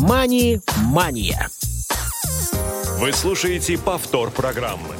«Мани-мания». 0.00 1.48
Вы 2.98 3.12
слушаете 3.12 3.76
повтор 3.76 4.30
программы. 4.30 4.94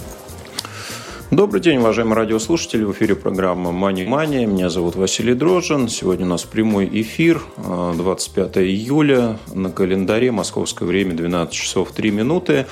Добрый 1.31 1.63
день, 1.63 1.79
уважаемые 1.79 2.17
радиослушатели. 2.17 2.85
В 2.85 2.93
эфире 2.93 3.15
программа 3.15 3.73
«Мани 3.73 4.05
Мания». 4.05 4.47
Меня 4.47 4.69
зовут 4.69 4.97
Василий 4.97 5.33
Дрожжин. 5.33 5.89
Сегодня 5.89 6.27
у 6.27 6.29
нас 6.29 6.43
прямой 6.43 6.91
эфир, 6.93 7.43
25 7.57 8.59
июля. 8.59 9.39
На 9.55 9.71
календаре 9.71 10.31
московское 10.31 10.87
время 10.87 11.15
12 11.15 11.55
часов 11.55 11.93
3 11.93 12.11
минуты. 12.11 12.67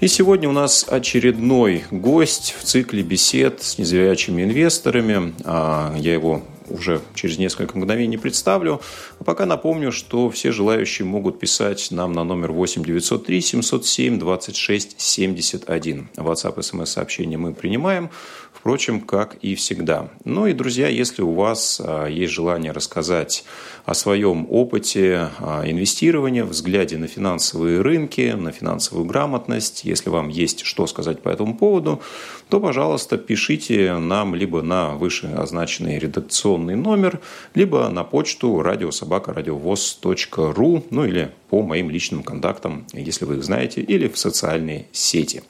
И 0.00 0.08
сегодня 0.08 0.48
у 0.48 0.52
нас 0.52 0.84
очередной 0.88 1.84
гость 1.92 2.56
в 2.58 2.64
цикле 2.64 3.04
бесед 3.04 3.62
с 3.62 3.78
незрячими 3.78 4.42
инвесторами. 4.42 5.34
А, 5.44 5.94
я 5.96 6.14
его 6.14 6.42
уже 6.70 7.00
через 7.14 7.38
несколько 7.38 7.76
мгновений 7.76 8.16
представлю. 8.16 8.80
А 9.18 9.24
пока 9.24 9.46
напомню, 9.46 9.92
что 9.92 10.30
все 10.30 10.52
желающие 10.52 11.06
могут 11.06 11.38
писать 11.38 11.88
нам 11.90 12.12
на 12.12 12.24
номер 12.24 12.52
8 12.52 12.84
903 12.84 13.40
707 13.40 14.18
26 14.18 15.00
71. 15.00 16.08
WhatsApp 16.16 16.58
и 16.58 16.62
смс-сообщения 16.62 17.38
мы 17.38 17.52
принимаем, 17.52 18.10
впрочем, 18.60 19.00
как 19.00 19.36
и 19.40 19.54
всегда. 19.54 20.10
Ну 20.26 20.46
и, 20.46 20.52
друзья, 20.52 20.88
если 20.88 21.22
у 21.22 21.32
вас 21.32 21.80
а, 21.82 22.06
есть 22.06 22.34
желание 22.34 22.72
рассказать 22.72 23.44
о 23.86 23.94
своем 23.94 24.46
опыте 24.50 25.30
а, 25.38 25.62
инвестирования, 25.64 26.44
взгляде 26.44 26.98
на 26.98 27.06
финансовые 27.06 27.80
рынки, 27.80 28.34
на 28.36 28.52
финансовую 28.52 29.06
грамотность, 29.06 29.84
если 29.84 30.10
вам 30.10 30.28
есть 30.28 30.66
что 30.66 30.86
сказать 30.86 31.22
по 31.22 31.30
этому 31.30 31.56
поводу, 31.56 32.02
то, 32.50 32.60
пожалуйста, 32.60 33.16
пишите 33.16 33.96
нам 33.96 34.34
либо 34.34 34.60
на 34.60 34.90
вышеозначенный 34.90 35.98
редакционный 35.98 36.76
номер, 36.76 37.18
либо 37.54 37.88
на 37.88 38.04
почту 38.04 38.60
радиособакарадиовоз.ру, 38.60 40.84
ну 40.90 41.04
или 41.06 41.30
по 41.48 41.62
моим 41.62 41.88
личным 41.88 42.22
контактам, 42.22 42.84
если 42.92 43.24
вы 43.24 43.36
их 43.36 43.44
знаете, 43.44 43.80
или 43.80 44.06
в 44.06 44.18
социальные 44.18 44.84
сети. 44.92 45.42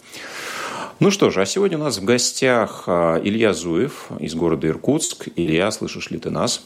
Ну 1.00 1.10
что 1.10 1.30
же, 1.30 1.40
а 1.40 1.46
сегодня 1.46 1.78
у 1.78 1.80
нас 1.80 1.96
в 1.96 2.04
гостях 2.04 2.84
а, 2.86 3.18
Илья 3.24 3.54
Зуев 3.54 4.08
из 4.18 4.34
города 4.34 4.68
Иркутск. 4.68 5.28
Илья, 5.34 5.70
слышишь 5.70 6.10
ли 6.10 6.18
ты 6.18 6.28
нас? 6.28 6.62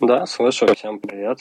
Да, 0.00 0.24
слышу. 0.24 0.66
Всем 0.74 0.98
привет. 0.98 1.40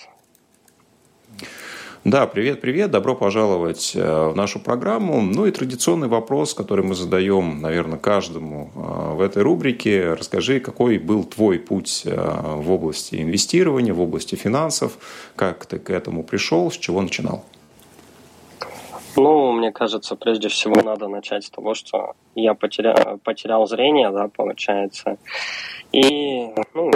Да, 2.04 2.28
привет, 2.28 2.60
привет, 2.60 2.92
добро 2.92 3.16
пожаловать 3.16 3.94
э, 3.96 4.28
в 4.28 4.36
нашу 4.36 4.60
программу. 4.60 5.22
Ну 5.22 5.46
и 5.46 5.52
традиционный 5.52 6.10
вопрос, 6.10 6.54
который 6.54 6.84
мы 6.84 6.94
задаем, 6.94 7.62
наверное, 7.62 7.98
каждому 7.98 8.70
э, 8.76 9.14
в 9.16 9.22
этой 9.22 9.42
рубрике. 9.42 10.14
Расскажи, 10.14 10.60
какой 10.60 10.98
был 10.98 11.24
твой 11.24 11.58
путь 11.58 12.02
э, 12.04 12.14
в 12.16 12.70
области 12.70 13.16
инвестирования, 13.16 13.94
в 13.94 14.02
области 14.02 14.36
финансов, 14.36 14.98
как 15.38 15.66
ты 15.66 15.80
к 15.80 15.90
этому 15.90 16.22
пришел, 16.22 16.70
с 16.70 16.76
чего 16.76 17.02
начинал? 17.02 17.46
Ну, 19.16 19.52
мне 19.54 19.72
кажется, 19.72 20.16
прежде 20.16 20.50
всего 20.50 20.82
надо 20.82 21.08
начать 21.08 21.46
с 21.46 21.50
того, 21.50 21.74
что 21.74 22.16
я 22.36 22.54
потерял, 22.54 23.18
потерял 23.24 23.66
зрение, 23.68 24.12
да, 24.12 24.28
получается. 24.28 25.18
И, 25.94 26.50
ну, 26.74 26.92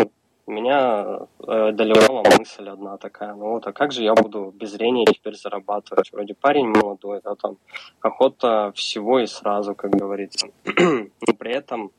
меня 0.50 1.20
э, 1.48 1.72
доливала 1.72 2.24
мысль 2.38 2.68
одна 2.68 2.98
такая, 2.98 3.36
ну 3.36 3.52
вот, 3.52 3.68
а 3.68 3.72
как 3.72 3.92
же 3.92 4.04
я 4.04 4.14
буду 4.14 4.54
без 4.56 4.72
зрения 4.72 5.06
теперь 5.06 5.36
зарабатывать? 5.36 6.12
Вроде 6.12 6.34
парень 6.34 6.68
молодой, 6.68 7.22
да, 7.24 7.36
там, 7.36 7.58
охота 8.02 8.72
всего 8.76 9.20
и 9.20 9.28
сразу, 9.28 9.76
как 9.76 9.92
говорится. 9.92 10.48
Но 10.66 11.34
при 11.38 11.54
этом, 11.54 11.92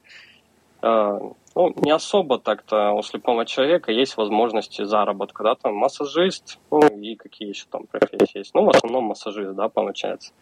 э, 0.82 1.20
ну, 1.54 1.72
не 1.76 1.90
особо 1.90 2.38
так-то 2.38 2.92
у 2.92 3.02
слепого 3.02 3.44
человека 3.44 3.90
есть 3.92 4.16
возможности 4.16 4.84
заработка, 4.84 5.42
да, 5.42 5.54
там, 5.56 5.74
массажист, 5.74 6.58
ну, 6.70 6.80
и 6.80 7.16
какие 7.16 7.48
еще 7.48 7.66
там 7.70 7.86
профессии 7.86 8.38
есть. 8.38 8.54
Ну, 8.54 8.64
в 8.64 8.70
основном 8.70 9.04
массажист, 9.04 9.54
да, 9.54 9.68
получается. 9.68 10.32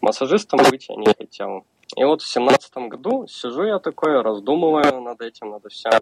Массажистом 0.00 0.60
быть 0.70 0.88
я 0.88 0.96
не 0.96 1.06
хотел. 1.06 1.64
И 1.96 2.04
вот 2.04 2.22
в 2.22 2.26
семнадцатом 2.26 2.88
году 2.88 3.26
сижу 3.26 3.64
я 3.64 3.78
такой, 3.78 4.20
раздумываю 4.22 5.00
над 5.00 5.20
этим, 5.20 5.50
над 5.50 5.70
всем 5.70 6.00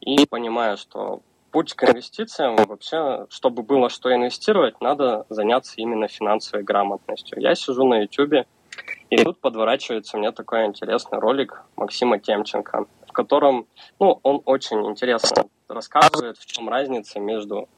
и 0.00 0.26
понимаю, 0.26 0.76
что 0.76 1.20
путь 1.50 1.72
к 1.74 1.84
инвестициям 1.84 2.56
вообще, 2.56 3.26
чтобы 3.30 3.62
было 3.62 3.88
что 3.88 4.14
инвестировать, 4.14 4.80
надо 4.80 5.24
заняться 5.30 5.74
именно 5.76 6.08
финансовой 6.08 6.62
грамотностью. 6.62 7.40
Я 7.40 7.54
сижу 7.54 7.84
на 7.86 8.02
YouTube, 8.02 8.46
и 9.10 9.16
тут 9.16 9.40
подворачивается 9.40 10.18
мне 10.18 10.30
такой 10.30 10.66
интересный 10.66 11.18
ролик 11.18 11.62
Максима 11.76 12.18
Темченко, 12.18 12.86
котором, 13.18 13.66
ну, 13.98 14.20
он 14.22 14.42
очень 14.44 14.78
интересно 14.86 15.48
рассказывает, 15.66 16.38
в 16.38 16.46
чем 16.46 16.68
разница 16.68 17.18
между 17.18 17.68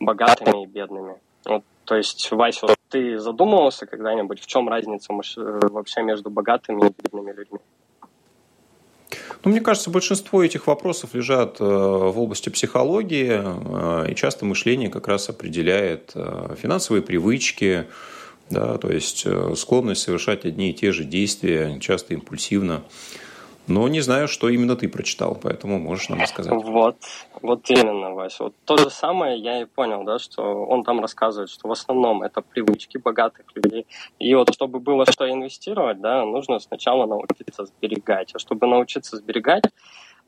богатыми 0.00 0.64
и 0.64 0.66
бедными. 0.66 1.14
Вот, 1.44 1.62
то 1.84 1.94
есть, 1.94 2.28
Вася, 2.32 2.66
вот 2.66 2.76
ты 2.88 3.18
задумывался 3.20 3.86
когда-нибудь, 3.86 4.40
в 4.40 4.46
чем 4.46 4.68
разница 4.68 5.12
вообще 5.12 6.02
между 6.02 6.30
богатыми 6.30 6.88
и 6.88 6.92
бедными 7.02 7.32
людьми? 7.32 7.60
Ну, 9.44 9.52
мне 9.52 9.60
кажется, 9.60 9.88
большинство 9.90 10.42
этих 10.42 10.66
вопросов 10.66 11.14
лежат 11.14 11.60
э, 11.60 11.64
в 11.64 12.18
области 12.18 12.48
психологии, 12.48 13.40
э, 13.40 14.10
и 14.10 14.16
часто 14.16 14.44
мышление 14.46 14.90
как 14.90 15.06
раз 15.06 15.28
определяет 15.28 16.10
э, 16.16 16.56
финансовые 16.60 17.02
привычки, 17.02 17.86
да, 18.50 18.78
то 18.78 18.90
есть 18.90 19.26
склонность 19.56 20.02
совершать 20.02 20.44
одни 20.44 20.70
и 20.70 20.74
те 20.74 20.90
же 20.90 21.04
действия, 21.04 21.78
часто 21.80 22.14
импульсивно. 22.14 22.82
Но 23.68 23.86
не 23.88 24.00
знаю, 24.00 24.28
что 24.28 24.48
именно 24.48 24.76
ты 24.76 24.88
прочитал, 24.88 25.34
поэтому 25.40 25.78
можешь 25.78 26.08
нам 26.08 26.20
рассказать. 26.20 26.52
Вот, 26.52 26.96
вот 27.42 27.70
именно, 27.70 28.14
Вася. 28.14 28.44
Вот 28.44 28.54
то 28.64 28.78
же 28.78 28.90
самое 28.90 29.38
я 29.38 29.60
и 29.60 29.66
понял, 29.66 30.04
да, 30.04 30.18
что 30.18 30.42
он 30.42 30.84
там 30.84 31.00
рассказывает, 31.00 31.50
что 31.50 31.68
в 31.68 31.72
основном 31.72 32.22
это 32.22 32.40
привычки 32.40 32.96
богатых 32.98 33.44
людей. 33.54 33.86
И 34.18 34.34
вот 34.34 34.52
чтобы 34.54 34.80
было 34.80 35.04
что 35.06 35.30
инвестировать, 35.30 36.00
да, 36.00 36.24
нужно 36.24 36.58
сначала 36.58 37.06
научиться 37.06 37.66
сберегать. 37.66 38.34
А 38.34 38.38
чтобы 38.38 38.66
научиться 38.66 39.16
сберегать, 39.16 39.64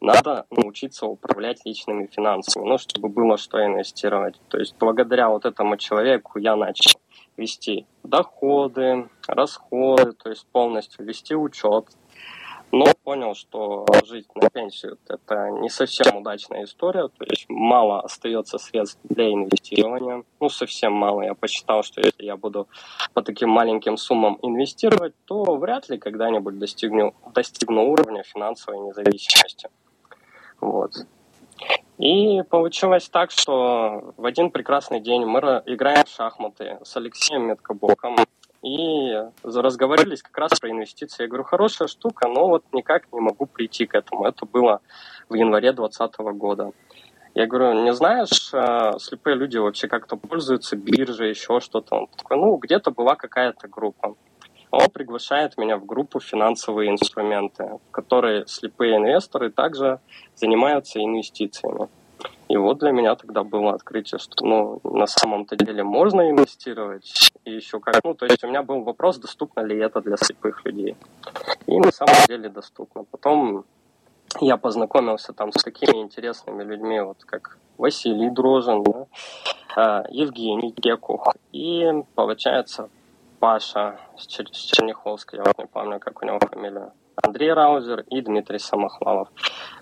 надо 0.01 0.47
научиться 0.51 1.07
управлять 1.07 1.65
личными 1.65 2.07
финансами, 2.07 2.67
ну, 2.67 2.79
чтобы 2.79 3.09
было 3.09 3.37
что 3.37 3.65
инвестировать. 3.65 4.41
То 4.49 4.59
есть 4.59 4.75
благодаря 4.79 5.29
вот 5.29 5.45
этому 5.45 5.77
человеку 5.77 6.39
я 6.39 6.57
начал 6.57 7.01
вести 7.37 7.87
доходы, 8.03 9.09
расходы, 9.27 10.13
то 10.13 10.31
есть 10.31 10.47
полностью 10.53 11.05
вести 11.05 11.35
учет, 11.35 11.87
но 12.73 12.87
понял, 13.03 13.35
что 13.35 13.85
жить 14.05 14.27
на 14.35 14.49
пенсию– 14.49 14.99
это 15.09 15.51
не 15.51 15.69
совсем 15.69 16.17
удачная 16.17 16.65
история, 16.65 17.09
то 17.09 17.25
есть 17.29 17.47
мало 17.49 18.01
остается 18.01 18.59
средств 18.59 19.01
для 19.05 19.33
инвестирования, 19.33 20.25
ну, 20.41 20.49
совсем 20.49 20.93
мало. 20.93 21.23
Я 21.23 21.35
посчитал, 21.35 21.83
что 21.83 22.01
если 22.01 22.25
я 22.25 22.37
буду 22.37 22.69
по 23.13 23.23
таким 23.23 23.51
маленьким 23.51 23.97
суммам 23.97 24.39
инвестировать, 24.43 25.15
то 25.25 25.57
вряд 25.57 25.89
ли 25.89 25.99
когда-нибудь 25.99 26.59
достигну, 26.59 27.15
достигну 27.35 27.91
уровня 27.91 28.23
финансовой 28.23 28.81
независимости. 28.81 29.69
Вот. 30.61 30.93
И 31.99 32.43
получилось 32.49 33.09
так, 33.09 33.31
что 33.31 34.15
в 34.17 34.25
один 34.25 34.51
прекрасный 34.51 35.01
день 35.01 35.27
мы 35.27 35.41
играем 35.67 36.05
в 36.05 36.09
шахматы 36.09 36.79
с 36.83 36.97
Алексеем 36.97 37.49
Меткобоком, 37.49 38.17
и 38.63 39.15
разговорились 39.43 40.23
как 40.23 40.37
раз 40.37 40.59
про 40.59 40.71
инвестиции. 40.71 41.23
Я 41.23 41.29
говорю, 41.29 41.45
хорошая 41.45 41.89
штука, 41.89 42.29
но 42.29 42.49
вот 42.49 42.65
никак 42.73 43.11
не 43.13 43.21
могу 43.21 43.47
прийти 43.47 43.87
к 43.87 43.95
этому. 43.95 44.27
Это 44.27 44.47
было 44.47 44.81
в 45.29 45.35
январе 45.35 45.73
2020 45.73 46.21
года. 46.37 46.73
Я 47.35 47.47
говорю, 47.47 47.85
не 47.85 47.95
знаешь, 47.95 48.51
а, 48.53 48.99
слепые 48.99 49.37
люди 49.37 49.57
вообще 49.57 49.87
как-то 49.87 50.17
пользуются 50.17 50.77
биржей, 50.77 51.31
еще 51.31 51.61
что-то. 51.61 51.95
Он 51.95 52.07
такой, 52.09 52.37
ну, 52.37 52.57
где-то 52.57 52.91
была 52.91 53.15
какая-то 53.15 53.69
группа. 53.69 54.17
Он 54.73 54.89
приглашает 54.91 55.57
меня 55.57 55.77
в 55.77 55.87
группу 55.87 56.21
«Финансовые 56.21 56.91
инструменты», 56.91 57.79
в 57.89 57.91
которой 57.91 58.47
слепые 58.47 58.97
инвесторы 58.97 59.51
также 59.51 60.01
занимаются 60.35 61.01
инвестициями. 61.01 61.89
И 62.49 62.57
вот 62.57 62.79
для 62.79 62.91
меня 62.91 63.15
тогда 63.15 63.45
было 63.45 63.75
открытие, 63.75 64.19
что 64.19 64.45
ну, 64.45 64.81
на 64.83 65.07
самом-то 65.07 65.57
деле 65.57 65.85
можно 65.85 66.29
инвестировать. 66.29 67.33
И 67.45 67.53
еще 67.53 67.79
как, 67.81 68.01
ну, 68.05 68.15
то 68.15 68.27
есть 68.27 68.43
у 68.45 68.49
меня 68.49 68.63
был 68.63 68.83
вопрос, 68.83 69.19
доступно 69.19 69.61
ли 69.61 69.79
это 69.79 70.01
для 70.01 70.17
слепых 70.17 70.65
людей. 70.65 70.97
И 71.67 71.79
на 71.79 71.93
самом 71.93 72.17
деле 72.27 72.49
доступно. 72.49 73.05
Потом 73.05 73.65
я 74.41 74.57
познакомился 74.57 75.33
там 75.33 75.53
с 75.53 75.63
такими 75.63 75.99
интересными 75.99 76.63
людьми, 76.63 77.01
вот 77.01 77.25
как 77.25 77.59
Василий 77.79 78.31
Дрожин, 78.31 78.83
да, 78.83 79.07
а, 79.77 80.05
Евгений 80.11 80.73
Гекух 80.77 81.35
и, 81.53 81.89
получается, 82.15 82.89
Паша 83.39 83.99
с 84.19 84.27
Черняховской, 84.27 85.39
я 85.39 85.45
вот 85.45 85.59
не 85.59 85.67
помню, 85.67 85.99
как 85.99 86.23
у 86.23 86.27
него 86.27 86.39
фамилия. 86.39 86.93
Андрей 87.23 87.53
Раузер 87.53 88.05
и 88.09 88.21
Дмитрий 88.21 88.59
Самохвалов, 88.59 89.29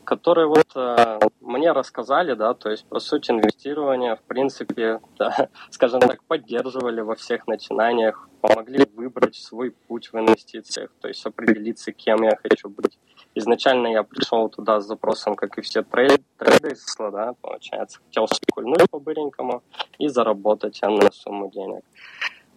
которые 0.04 0.46
вот 0.46 0.66
э, 0.74 1.18
мне 1.40 1.72
рассказали, 1.72 2.34
да, 2.34 2.54
то 2.54 2.70
есть 2.70 2.86
про 2.86 3.00
суть 3.00 3.30
инвестирования, 3.30 4.16
в 4.16 4.22
принципе, 4.22 5.00
да, 5.18 5.48
скажем 5.70 6.00
так, 6.00 6.22
поддерживали 6.24 7.00
во 7.00 7.14
всех 7.14 7.46
начинаниях, 7.46 8.28
помогли 8.40 8.86
выбрать 8.94 9.36
свой 9.36 9.70
путь 9.70 10.12
в 10.12 10.18
инвестициях, 10.18 10.90
то 11.00 11.08
есть 11.08 11.24
определиться, 11.26 11.92
кем 11.92 12.22
я 12.22 12.36
хочу 12.36 12.68
быть. 12.68 12.98
Изначально 13.34 13.88
я 13.88 14.02
пришел 14.02 14.48
туда 14.48 14.80
с 14.80 14.86
запросом, 14.86 15.36
как 15.36 15.58
и 15.58 15.60
все 15.60 15.82
трейд, 15.82 16.22
трейдерства, 16.38 17.10
да, 17.10 17.34
получается, 17.40 18.00
хотел 18.06 18.28
спекульнуть 18.28 18.90
по-быренькому 18.90 19.62
и 19.98 20.08
заработать 20.08 20.82
энную 20.82 21.12
сумму 21.12 21.50
денег. 21.50 21.84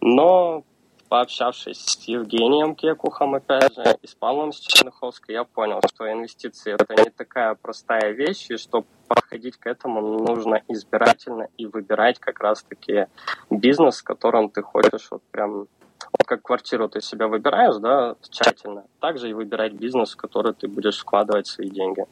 Но 0.00 0.64
пообщавшись 1.12 1.84
с 1.84 2.08
Евгением 2.08 2.74
Кекухом, 2.74 3.34
опять 3.34 3.74
же, 3.74 3.98
и 4.00 4.06
с 4.06 4.14
Павлом 4.14 4.50
Черныховской, 4.50 5.34
я 5.34 5.44
понял, 5.44 5.78
что 5.86 6.10
инвестиции– 6.10 6.72
это 6.78 6.94
не 6.94 7.10
такая 7.10 7.54
простая 7.54 8.12
вещь, 8.12 8.46
и 8.48 8.56
что 8.56 8.86
подходить 9.08 9.58
к 9.58 9.66
этому 9.66 10.00
нужно 10.00 10.62
избирательно 10.68 11.48
и 11.58 11.66
выбирать 11.66 12.18
как 12.18 12.40
раз-таки 12.40 13.08
бизнес, 13.50 13.98
в 13.98 14.04
котором 14.04 14.48
ты 14.48 14.62
хочешь 14.62 15.08
вот 15.10 15.22
прям 15.30 15.52
вот 15.52 16.26
как 16.26 16.40
квартиру 16.40 16.88
ты 16.88 17.02
себя 17.02 17.28
выбираешь, 17.28 17.76
да, 17.76 18.16
тщательно, 18.30 18.84
также 18.98 19.28
и 19.28 19.34
выбирать 19.34 19.74
бизнес, 19.74 20.14
в 20.14 20.16
который 20.16 20.54
ты 20.54 20.66
будешь 20.66 20.98
вкладывать 20.98 21.46
свои 21.46 21.68
деньги. 21.68 22.06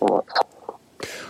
Вот. 0.00 0.24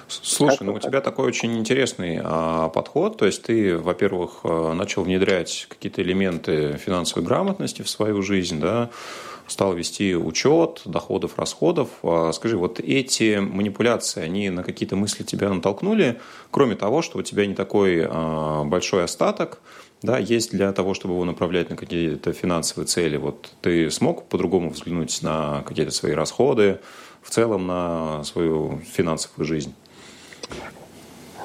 Слушай, 0.09 0.65
ну 0.65 0.75
у 0.75 0.79
тебя 0.79 1.01
такой 1.01 1.27
очень 1.27 1.59
интересный 1.59 2.21
а, 2.23 2.69
подход. 2.69 3.17
То 3.17 3.27
есть 3.27 3.43
ты, 3.43 3.77
во-первых, 3.77 4.41
а, 4.45 4.73
начал 4.75 5.03
внедрять 5.03 5.67
какие-то 5.69 6.03
элементы 6.03 6.77
финансовой 6.79 7.25
грамотности 7.25 7.83
в 7.83 7.91
свою 7.91 8.23
жизнь, 8.23 8.61
да, 8.61 8.91
стал 9.51 9.75
вести 9.75 10.15
учет 10.15 10.83
доходов, 10.85 11.39
расходов. 11.39 11.89
А, 12.03 12.33
скажи, 12.33 12.57
вот 12.57 12.81
эти 12.81 13.39
манипуляции, 13.39 14.23
они 14.23 14.51
на 14.51 14.63
какие-то 14.63 14.97
мысли 14.97 15.23
тебя 15.23 15.53
натолкнули, 15.53 16.21
кроме 16.51 16.77
того, 16.77 17.03
что 17.03 17.19
у 17.19 17.23
тебя 17.23 17.47
не 17.47 17.55
такой 17.55 18.07
а, 18.09 18.65
большой 18.65 19.05
остаток, 19.05 19.61
да, 20.03 20.19
есть 20.19 20.53
для 20.53 20.73
того, 20.73 20.95
чтобы 20.95 21.15
его 21.15 21.25
направлять 21.25 21.69
на 21.69 21.77
какие-то 21.77 22.33
финансовые 22.33 22.87
цели. 22.87 23.17
Вот 23.19 23.51
ты 23.61 23.91
смог 23.91 24.29
по-другому 24.29 24.71
взглянуть 24.71 25.21
на 25.23 25.63
какие-то 25.67 25.93
свои 25.93 26.13
расходы, 26.13 26.81
в 27.23 27.31
целом 27.31 27.67
на 27.67 28.25
свою 28.25 28.81
финансовую 28.85 29.47
жизнь? 29.47 29.75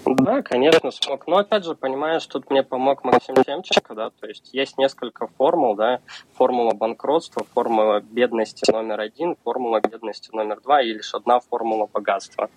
Да, 0.06 0.44
конечно, 0.44 0.92
смог. 0.92 1.26
Но 1.26 1.38
опять 1.38 1.66
же, 1.66 1.74
понимаешь, 1.74 2.26
тут 2.28 2.52
мне 2.52 2.62
помог 2.62 3.04
Максим 3.04 3.36
Темченко, 3.36 3.96
да, 3.96 4.10
то 4.12 4.28
есть 4.28 4.54
есть 4.54 4.78
несколько 4.78 5.28
формул, 5.28 5.76
да, 5.76 6.00
формула 6.34 6.74
банкротства, 6.74 7.44
формула 7.54 8.02
бедности 8.02 8.70
номер 8.72 9.00
один, 9.00 9.36
формула 9.44 9.82
бедности 9.82 10.30
номер 10.32 10.62
два 10.62 10.82
и 10.82 10.94
лишь 10.94 11.14
одна 11.16 11.40
формула 11.40 11.88
богатства. 11.92 12.50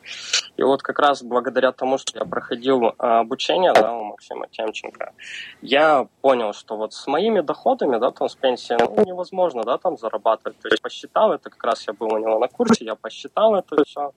И 0.58 0.62
вот 0.62 0.82
как 0.82 0.98
раз 0.98 1.22
благодаря 1.22 1.72
тому, 1.72 1.96
что 1.96 2.18
я 2.18 2.26
проходил 2.26 2.94
а, 2.98 3.20
обучение, 3.20 3.72
да, 3.72 3.94
у 3.94 4.04
Максима 4.04 4.46
Темченко, 4.48 5.12
я 5.62 6.06
понял, 6.20 6.52
что 6.52 6.76
вот 6.76 6.92
с 6.92 7.06
моими 7.06 7.40
доходами, 7.40 7.98
да, 7.98 8.10
там 8.10 8.28
с 8.28 8.34
пенсии, 8.34 8.76
ну, 8.78 9.04
невозможно, 9.06 9.62
да, 9.64 9.78
там 9.78 9.96
зарабатывать. 9.96 10.58
То 10.58 10.68
есть 10.68 10.82
посчитал 10.82 11.32
это, 11.32 11.48
как 11.48 11.64
раз 11.64 11.86
я 11.86 11.94
был 11.94 12.12
у 12.12 12.18
него 12.18 12.38
на 12.38 12.48
курсе, 12.48 12.84
я 12.84 12.94
посчитал 12.94 13.54
это 13.54 13.84
все, 13.84 14.12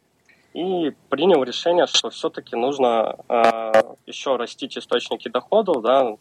и 0.54 0.92
принял 1.10 1.44
решение, 1.44 1.88
что 1.88 2.10
все-таки 2.10 2.56
нужно 2.56 3.18
э, 3.30 3.96
еще 4.06 4.36
растить 4.36 4.78
источники 4.78 5.30
доходов, 5.30 5.82
да, 5.82 6.18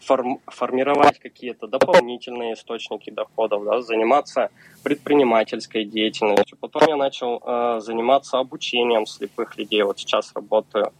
форм, 0.00 0.40
формировать 0.46 1.18
какие-то 1.18 1.66
дополнительные 1.66 2.54
источники 2.54 3.10
доходов, 3.10 3.64
да, 3.64 3.82
заниматься 3.82 4.50
предпринимательской 4.82 5.84
деятельностью. 5.84 6.56
Потом 6.60 6.82
я 6.88 6.96
начал 6.96 7.42
э, 7.44 7.80
заниматься 7.80 8.38
обучением 8.38 9.06
слепых 9.06 9.56
людей. 9.58 9.82
Вот 9.82 9.98
сейчас 9.98 10.32
работаю 10.34 10.92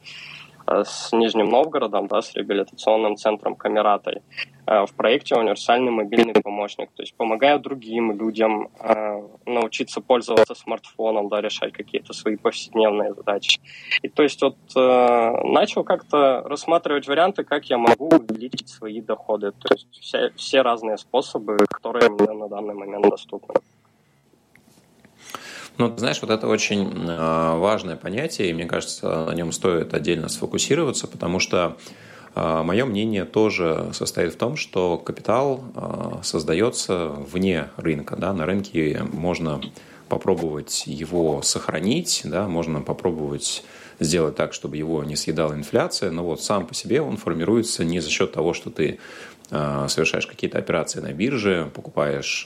Э, 0.67 0.83
с 0.85 1.13
Нижним 1.13 1.51
Новгородом, 1.51 2.07
да, 2.07 2.23
с 2.23 2.35
реабилитационным 2.35 3.17
центром 3.17 3.55
Камератой 3.55 4.23
в 4.67 4.89
проекте 4.97 5.37
«Универсальный 5.37 5.91
мобильный 5.91 6.35
помощник». 6.35 6.91
То 6.95 7.03
есть 7.03 7.15
помогаю 7.15 7.61
другим 7.61 8.13
людям 8.19 8.71
э, 8.81 9.23
научиться 9.47 10.01
пользоваться 10.01 10.55
смартфоном, 10.55 11.29
да, 11.29 11.41
решать 11.41 11.73
какие-то 11.73 12.13
свои 12.13 12.37
повседневные 12.37 13.15
задачи. 13.15 13.61
И 14.03 14.09
то 14.09 14.23
есть 14.23 14.41
вот 14.43 14.57
начал 14.75 15.85
как-то 15.85 16.43
рассматривать 16.47 17.07
варианты, 17.09 17.45
как 17.45 17.67
я 17.67 17.79
могу 17.79 18.09
увеличить 18.09 18.69
свои 18.69 19.01
доходы. 19.01 19.53
То 19.53 19.75
есть 19.75 19.87
все, 19.93 20.31
все 20.37 20.63
разные 20.63 20.97
способы, 20.99 21.57
которые 21.69 22.11
мне 22.11 22.33
на 22.33 22.49
данный 22.49 22.75
момент 22.75 23.09
доступны. 23.09 23.55
Ну, 25.77 25.93
знаешь, 25.97 26.23
вот 26.23 26.31
это 26.31 26.47
очень 26.47 26.89
важное 27.07 27.97
понятие, 27.97 28.51
и 28.51 28.53
мне 28.53 28.67
кажется, 28.67 29.25
на 29.27 29.35
нем 29.35 29.51
стоит 29.51 29.93
отдельно 29.93 30.29
сфокусироваться, 30.29 31.09
потому 31.09 31.41
что 31.41 31.77
Мое 32.35 32.85
мнение 32.85 33.25
тоже 33.25 33.91
состоит 33.93 34.35
в 34.35 34.37
том, 34.37 34.57
что 34.57 34.99
капитал 34.99 35.63
а, 35.77 36.21
создается 36.25 37.11
вне 37.31 37.69
рынка. 37.77 38.17
Да? 38.17 38.33
На 38.33 38.45
рынке 38.45 39.03
можно 39.13 39.61
попробовать 40.09 40.85
его 40.87 41.43
сохранить, 41.43 42.23
да? 42.25 42.49
можно 42.49 42.81
попробовать 42.81 43.63
сделать 44.01 44.35
так, 44.35 44.53
чтобы 44.53 44.77
его 44.77 45.05
не 45.05 45.15
съедала 45.15 45.55
инфляция, 45.55 46.11
но 46.11 46.25
вот 46.25 46.43
сам 46.43 46.67
по 46.67 46.75
себе 46.75 47.01
он 47.01 47.17
формируется 47.17 47.85
не 47.85 48.01
за 48.01 48.11
счет 48.11 48.33
того, 48.33 48.53
что 48.53 48.71
ты 48.71 48.99
совершаешь 49.51 50.27
какие-то 50.27 50.59
операции 50.59 51.01
на 51.01 51.13
бирже, 51.13 51.71
покупаешь 51.73 52.45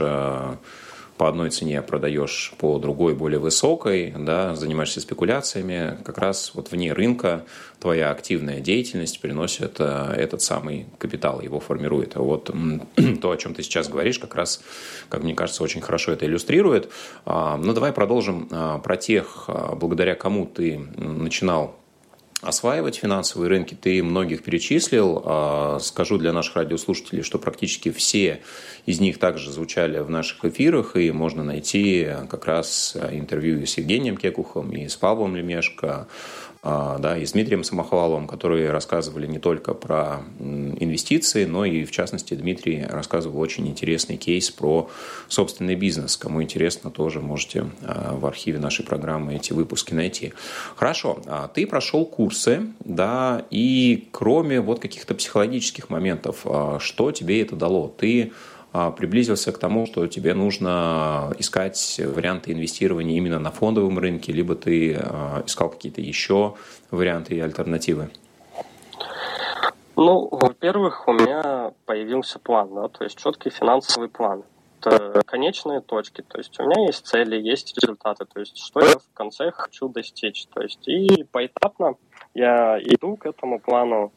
по 1.19 1.29
одной 1.29 1.51
цене 1.51 1.83
продаешь 1.83 2.55
по 2.59 2.79
другой, 2.79 3.15
более 3.15 3.41
высокой, 3.41 4.15
да, 4.17 4.55
занимаешься 4.55 5.01
спекуляциями, 5.01 5.99
как 6.05 6.19
раз 6.19 6.53
вот 6.55 6.71
вне 6.71 6.93
рынка 6.93 7.45
твоя 7.81 8.11
активная 8.11 8.61
деятельность 8.61 9.21
приносит 9.21 9.77
э, 9.81 10.15
этот 10.17 10.43
самый 10.43 10.87
капитал, 10.99 11.41
его 11.41 11.61
формирует. 11.61 12.17
А 12.17 12.21
вот 12.21 12.51
то, 13.21 13.31
о 13.31 13.37
чем 13.37 13.55
ты 13.55 13.63
сейчас 13.63 13.89
говоришь, 13.89 14.19
как 14.19 14.35
раз, 14.35 14.63
как 15.09 15.23
мне 15.23 15.35
кажется, 15.35 15.63
очень 15.63 15.81
хорошо 15.81 16.13
это 16.13 16.25
иллюстрирует. 16.25 16.91
А, 17.27 17.57
ну, 17.57 17.73
давай 17.73 17.93
продолжим 17.93 18.49
а, 18.51 18.79
про 18.79 18.97
тех, 18.97 19.51
благодаря 19.77 20.15
кому 20.15 20.47
ты 20.47 20.79
начинал 20.97 21.79
осваивать 22.41 22.97
финансовые 22.97 23.49
рынки. 23.49 23.77
Ты 23.81 24.03
многих 24.03 24.43
перечислил. 24.43 25.23
А, 25.25 25.79
скажу 25.81 26.19
для 26.19 26.33
наших 26.33 26.57
радиослушателей, 26.57 27.23
что 27.23 27.39
практически 27.39 27.91
все 27.91 28.41
из 28.87 29.01
них 29.01 29.19
также 29.19 29.51
звучали 29.51 29.99
в 29.99 30.11
наших 30.11 30.45
эфирах, 30.45 30.97
и 30.97 31.11
можно 31.11 31.43
найти 31.43 32.09
как 32.31 32.47
раз 32.47 32.97
интервью 33.11 33.65
с 33.67 33.77
Евгением 33.79 34.17
Кекухом, 34.17 34.71
и 34.73 34.89
с 34.89 34.97
Павлом 34.97 35.37
Лемешко, 35.37 36.09
да, 36.63 37.17
и 37.17 37.25
с 37.25 37.33
Дмитрием 37.33 37.65
Самохваловым, 37.65 38.27
которые 38.27 38.71
рассказывали 38.71 39.27
не 39.27 39.39
только 39.39 39.75
про 39.75 40.21
инвестиции, 40.39 41.45
но 41.45 41.65
и, 41.65 41.85
в 41.85 41.91
частности, 41.91 42.35
Дмитрий 42.35 42.85
рассказывал 42.85 43.39
очень 43.41 43.69
интересный 43.69 44.17
кейс 44.17 44.51
про 44.51 44.91
собственный 45.29 45.77
бизнес. 45.77 46.17
Кому 46.17 46.43
интересно, 46.43 46.91
тоже 46.91 47.21
можете 47.21 47.71
а, 47.83 48.17
в 48.17 48.27
архиве 48.27 48.59
нашей 48.59 48.85
программы 48.85 49.37
эти 49.37 49.53
выпуски 49.53 49.95
найти. 49.95 50.33
Хорошо, 50.77 51.21
а 51.27 51.49
ты 51.49 51.67
прошел 51.67 52.05
курсы, 52.05 52.67
да, 52.81 53.45
и 53.51 54.09
кроме 54.11 54.61
вот 54.61 54.81
каких-то 54.81 55.15
психологических 55.15 55.91
моментов, 55.91 56.45
что 56.81 57.13
тебе 57.13 57.43
это 57.43 57.57
дало? 57.57 57.89
Ты 57.89 58.33
а, 58.33 58.58
приблизился 58.97 59.53
к 59.53 59.59
тому, 59.59 59.87
что 59.87 60.07
тебе 60.07 60.35
нужно 60.35 61.33
искать 61.39 62.01
варианты 62.05 62.53
инвестирования 62.53 63.17
именно 63.17 63.39
на 63.39 63.51
фондовом 63.51 63.99
рынке, 63.99 64.33
либо 64.33 64.55
ты 64.55 64.95
а, 64.95 65.43
искал 65.47 65.71
какие-то 65.71 66.01
еще 66.01 66.55
варианты 66.91 67.35
и 67.35 67.41
альтернативы? 67.41 68.11
Ну, 69.97 70.29
во-первых, 70.31 71.09
у 71.09 71.13
меня 71.13 71.73
появился 71.85 72.39
план, 72.39 72.73
да, 72.73 72.89
то 72.89 73.03
есть 73.03 73.19
четкий 73.19 73.51
финансовый 73.51 74.09
план. 74.09 74.45
Это 74.81 75.23
конечные 75.27 75.81
точки, 75.81 76.23
то 76.23 76.39
есть 76.39 76.59
у 76.61 76.63
меня 76.63 76.87
есть 76.87 77.05
цели, 77.05 77.37
есть 77.37 77.77
результаты, 77.77 78.25
то 78.25 78.39
есть 78.39 78.59
что 78.59 78.79
я 78.79 78.93
в 78.93 79.13
конце 79.13 79.51
хочу 79.51 79.89
достичь. 79.89 80.47
То 80.55 80.63
есть 80.63 80.87
и 80.87 81.25
поэтапно 81.33 81.97
я 82.35 82.79
иду 82.79 83.17
к 83.17 83.27
этому 83.27 83.59
плану, 83.59 84.13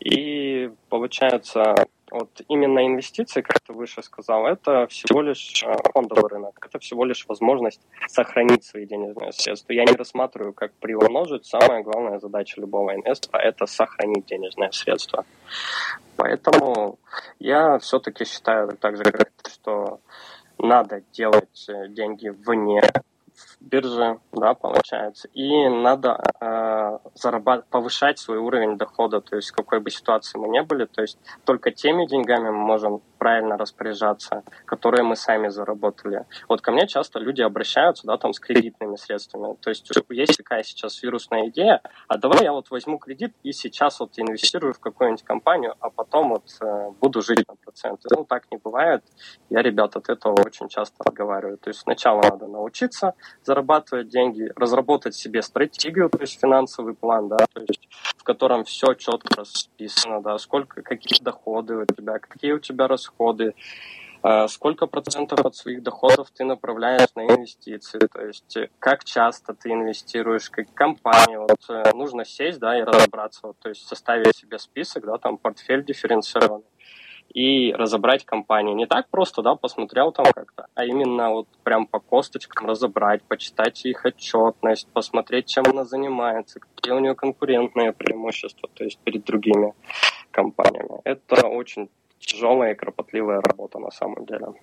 и 0.00 0.70
получается 0.90 1.86
вот 2.12 2.42
именно 2.48 2.86
инвестиции, 2.86 3.40
как 3.40 3.60
ты 3.60 3.72
выше 3.72 4.02
сказал, 4.02 4.46
это 4.46 4.86
всего 4.88 5.22
лишь 5.22 5.64
э, 5.64 5.74
фондовый 5.94 6.28
рынок, 6.28 6.58
это 6.66 6.78
всего 6.78 7.06
лишь 7.06 7.24
возможность 7.26 7.80
сохранить 8.06 8.64
свои 8.64 8.84
денежные 8.84 9.32
средства. 9.32 9.72
Я 9.72 9.84
не 9.84 9.94
рассматриваю 9.94 10.52
как 10.52 10.72
приумножить. 10.74 11.46
Самая 11.46 11.82
главная 11.82 12.18
задача 12.18 12.60
любого 12.60 12.94
инвестора– 12.94 13.40
это 13.42 13.64
сохранить 13.64 14.26
денежные 14.26 14.70
средства. 14.72 15.24
Поэтому 16.16 16.98
я 17.38 17.78
все-таки 17.78 18.24
считаю 18.26 18.76
так 18.76 18.98
же, 18.98 19.04
как 19.04 19.30
что 19.48 20.00
надо 20.58 21.02
делать 21.12 21.66
э, 21.68 21.88
деньги 21.88 22.28
вне 22.28 22.82
бирже, 23.62 24.18
да, 24.32 24.54
получается. 24.54 25.28
И 25.34 25.68
надо 25.68 26.20
э, 26.40 26.98
зарабат- 27.14 27.64
повышать 27.70 28.18
свой 28.18 28.38
уровень 28.38 28.76
дохода, 28.76 29.20
то 29.20 29.36
есть 29.36 29.50
какой 29.52 29.80
бы 29.80 29.90
ситуации 29.90 30.38
мы 30.38 30.48
не 30.48 30.62
были, 30.62 30.86
то 30.86 31.02
есть 31.02 31.18
только 31.44 31.70
теми 31.70 32.06
деньгами 32.06 32.50
мы 32.50 32.58
можем 32.58 33.02
правильно 33.18 33.56
распоряжаться, 33.56 34.42
которые 34.64 35.04
мы 35.04 35.14
сами 35.14 35.48
заработали. 35.48 36.26
Вот 36.48 36.60
ко 36.60 36.72
мне 36.72 36.88
часто 36.88 37.20
люди 37.20 37.40
обращаются, 37.40 38.06
да, 38.06 38.16
там 38.16 38.32
с 38.32 38.40
кредитными 38.40 38.96
средствами. 38.96 39.54
То 39.60 39.70
есть 39.70 39.88
есть 40.10 40.36
такая 40.36 40.64
сейчас 40.64 41.00
вирусная 41.02 41.48
идея, 41.48 41.80
а 42.08 42.18
давай 42.18 42.42
я 42.42 42.52
вот 42.52 42.70
возьму 42.70 42.98
кредит 42.98 43.32
и 43.44 43.52
сейчас 43.52 44.00
вот 44.00 44.10
инвестирую 44.16 44.74
в 44.74 44.80
какую-нибудь 44.80 45.22
компанию, 45.22 45.74
а 45.78 45.90
потом 45.90 46.30
вот 46.30 46.44
э, 46.60 46.90
буду 47.00 47.22
жить 47.22 47.46
на 47.48 47.54
проценты. 47.54 48.08
Ну, 48.10 48.24
так 48.24 48.50
не 48.50 48.58
бывает. 48.58 49.04
Я 49.50 49.62
ребят 49.62 49.94
от 49.96 50.08
этого 50.08 50.40
очень 50.44 50.68
часто 50.68 50.96
отговариваю. 50.98 51.58
То 51.58 51.70
есть 51.70 51.80
сначала 51.80 52.22
надо 52.22 52.48
научиться 52.48 53.14
зарабатывать 53.52 54.08
деньги, 54.08 54.50
разработать 54.56 55.14
себе 55.14 55.42
стратегию, 55.42 56.08
то 56.08 56.20
есть 56.20 56.40
финансовый 56.40 56.94
план, 56.94 57.28
да, 57.28 57.36
то 57.52 57.60
есть 57.60 57.86
в 58.16 58.24
котором 58.24 58.64
все 58.64 58.94
четко 58.94 59.36
расписано, 59.36 60.22
да, 60.22 60.38
сколько, 60.38 60.82
какие 60.82 61.22
доходы 61.22 61.76
у 61.76 61.84
тебя, 61.84 62.18
какие 62.18 62.52
у 62.52 62.58
тебя 62.58 62.88
расходы, 62.88 63.54
а 64.22 64.48
сколько 64.48 64.86
процентов 64.86 65.44
от 65.44 65.54
своих 65.54 65.82
доходов 65.82 66.30
ты 66.30 66.44
направляешь 66.44 67.08
на 67.14 67.26
инвестиции, 67.26 67.98
то 67.98 68.24
есть 68.24 68.56
как 68.78 69.04
часто 69.04 69.52
ты 69.52 69.70
инвестируешь, 69.70 70.48
как 70.48 70.72
компания, 70.72 71.38
вот 71.38 71.58
э, 71.68 71.92
нужно 71.94 72.24
сесть, 72.24 72.58
да, 72.58 72.78
и 72.78 72.82
разобраться, 72.82 73.40
вот, 73.48 73.56
то 73.58 73.68
есть 73.68 73.86
составить 73.86 74.36
себе 74.36 74.58
список, 74.58 75.04
да, 75.04 75.18
там 75.18 75.36
портфель 75.36 75.84
дифференцированный 75.84 76.71
и 77.34 77.72
разобрать 77.72 78.24
компанию. 78.24 78.76
Не 78.76 78.86
так 78.86 79.08
просто, 79.08 79.42
да, 79.42 79.54
посмотрел 79.54 80.12
там 80.12 80.26
как-то, 80.32 80.66
а 80.74 80.84
именно 80.84 81.30
вот 81.30 81.48
прям 81.64 81.86
по 81.86 81.98
косточкам 82.00 82.66
разобрать, 82.66 83.22
почитать 83.22 83.84
их 83.84 84.04
отчетность, 84.04 84.88
посмотреть, 84.92 85.46
чем 85.46 85.64
она 85.66 85.84
занимается, 85.84 86.60
какие 86.60 86.92
у 86.92 86.98
нее 86.98 87.14
конкурентные 87.14 87.92
преимущества, 87.92 88.68
то 88.74 88.84
есть 88.84 88.98
перед 88.98 89.24
другими 89.24 89.74
компаниями. 90.30 91.00
Это 91.04 91.46
очень 91.46 91.88
тяжелая 92.18 92.72
и 92.72 92.76
кропотливая 92.76 93.40
работа 93.40 93.78
на 93.78 93.90
самом 93.90 94.26
деле. 94.26 94.54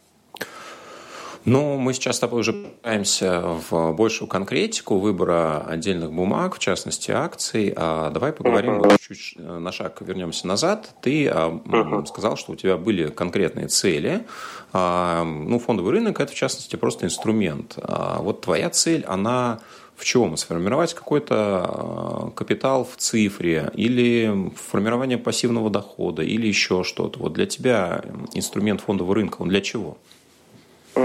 Ну, 1.50 1.78
мы 1.78 1.96
сейчас 1.96 2.18
с 2.18 2.20
тобой 2.20 2.42
уже 2.42 2.54
пытаемся 2.54 3.42
в 3.42 3.94
большую 3.94 4.28
конкретику 4.28 5.00
выбора 5.00 5.66
отдельных 5.68 6.14
бумаг, 6.14 6.56
в 6.56 6.60
частности 6.60 7.10
акций. 7.10 7.74
А 7.76 8.12
давай 8.12 8.34
поговорим 8.34 8.74
uh-huh. 8.74 8.92
вот 8.92 9.02
чуть 9.02 9.34
на 9.38 9.72
шаг 9.72 10.00
вернемся 10.02 10.46
назад. 10.46 10.92
Ты 11.02 11.26
uh-huh. 11.26 12.06
сказал, 12.06 12.38
что 12.38 12.52
у 12.52 12.56
тебя 12.56 12.78
были 12.78 13.08
конкретные 13.08 13.68
цели. 13.68 14.28
А, 14.74 15.24
ну, 15.24 15.58
фондовый 15.58 15.92
рынок 15.94 16.20
это 16.20 16.32
в 16.32 16.36
частности 16.36 16.76
просто 16.76 17.08
инструмент. 17.08 17.80
А 17.82 18.22
вот 18.22 18.42
твоя 18.42 18.70
цель, 18.70 19.04
она 19.08 19.60
в 19.96 20.06
чем? 20.06 20.38
Сформировать 20.38 20.94
какой-то 20.94 21.36
а, 21.36 22.32
капитал 22.36 22.86
в 22.86 22.96
цифре 22.98 23.72
или 23.74 24.52
формирование 24.56 25.18
пассивного 25.18 25.72
дохода 25.72 26.22
или 26.22 26.46
еще 26.46 26.84
что-то. 26.84 27.18
Вот 27.18 27.34
для 27.34 27.48
тебя 27.48 28.04
инструмент 28.36 28.82
фондового 28.82 29.16
рынка, 29.16 29.38
он 29.42 29.50
для 29.50 29.62
чего? 29.62 29.98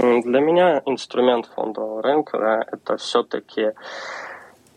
Для 0.01 0.41
меня 0.41 0.81
инструмент 0.85 1.45
фондового 1.45 2.01
рынка 2.01 2.65
это 2.69 2.97
все-таки 2.97 3.73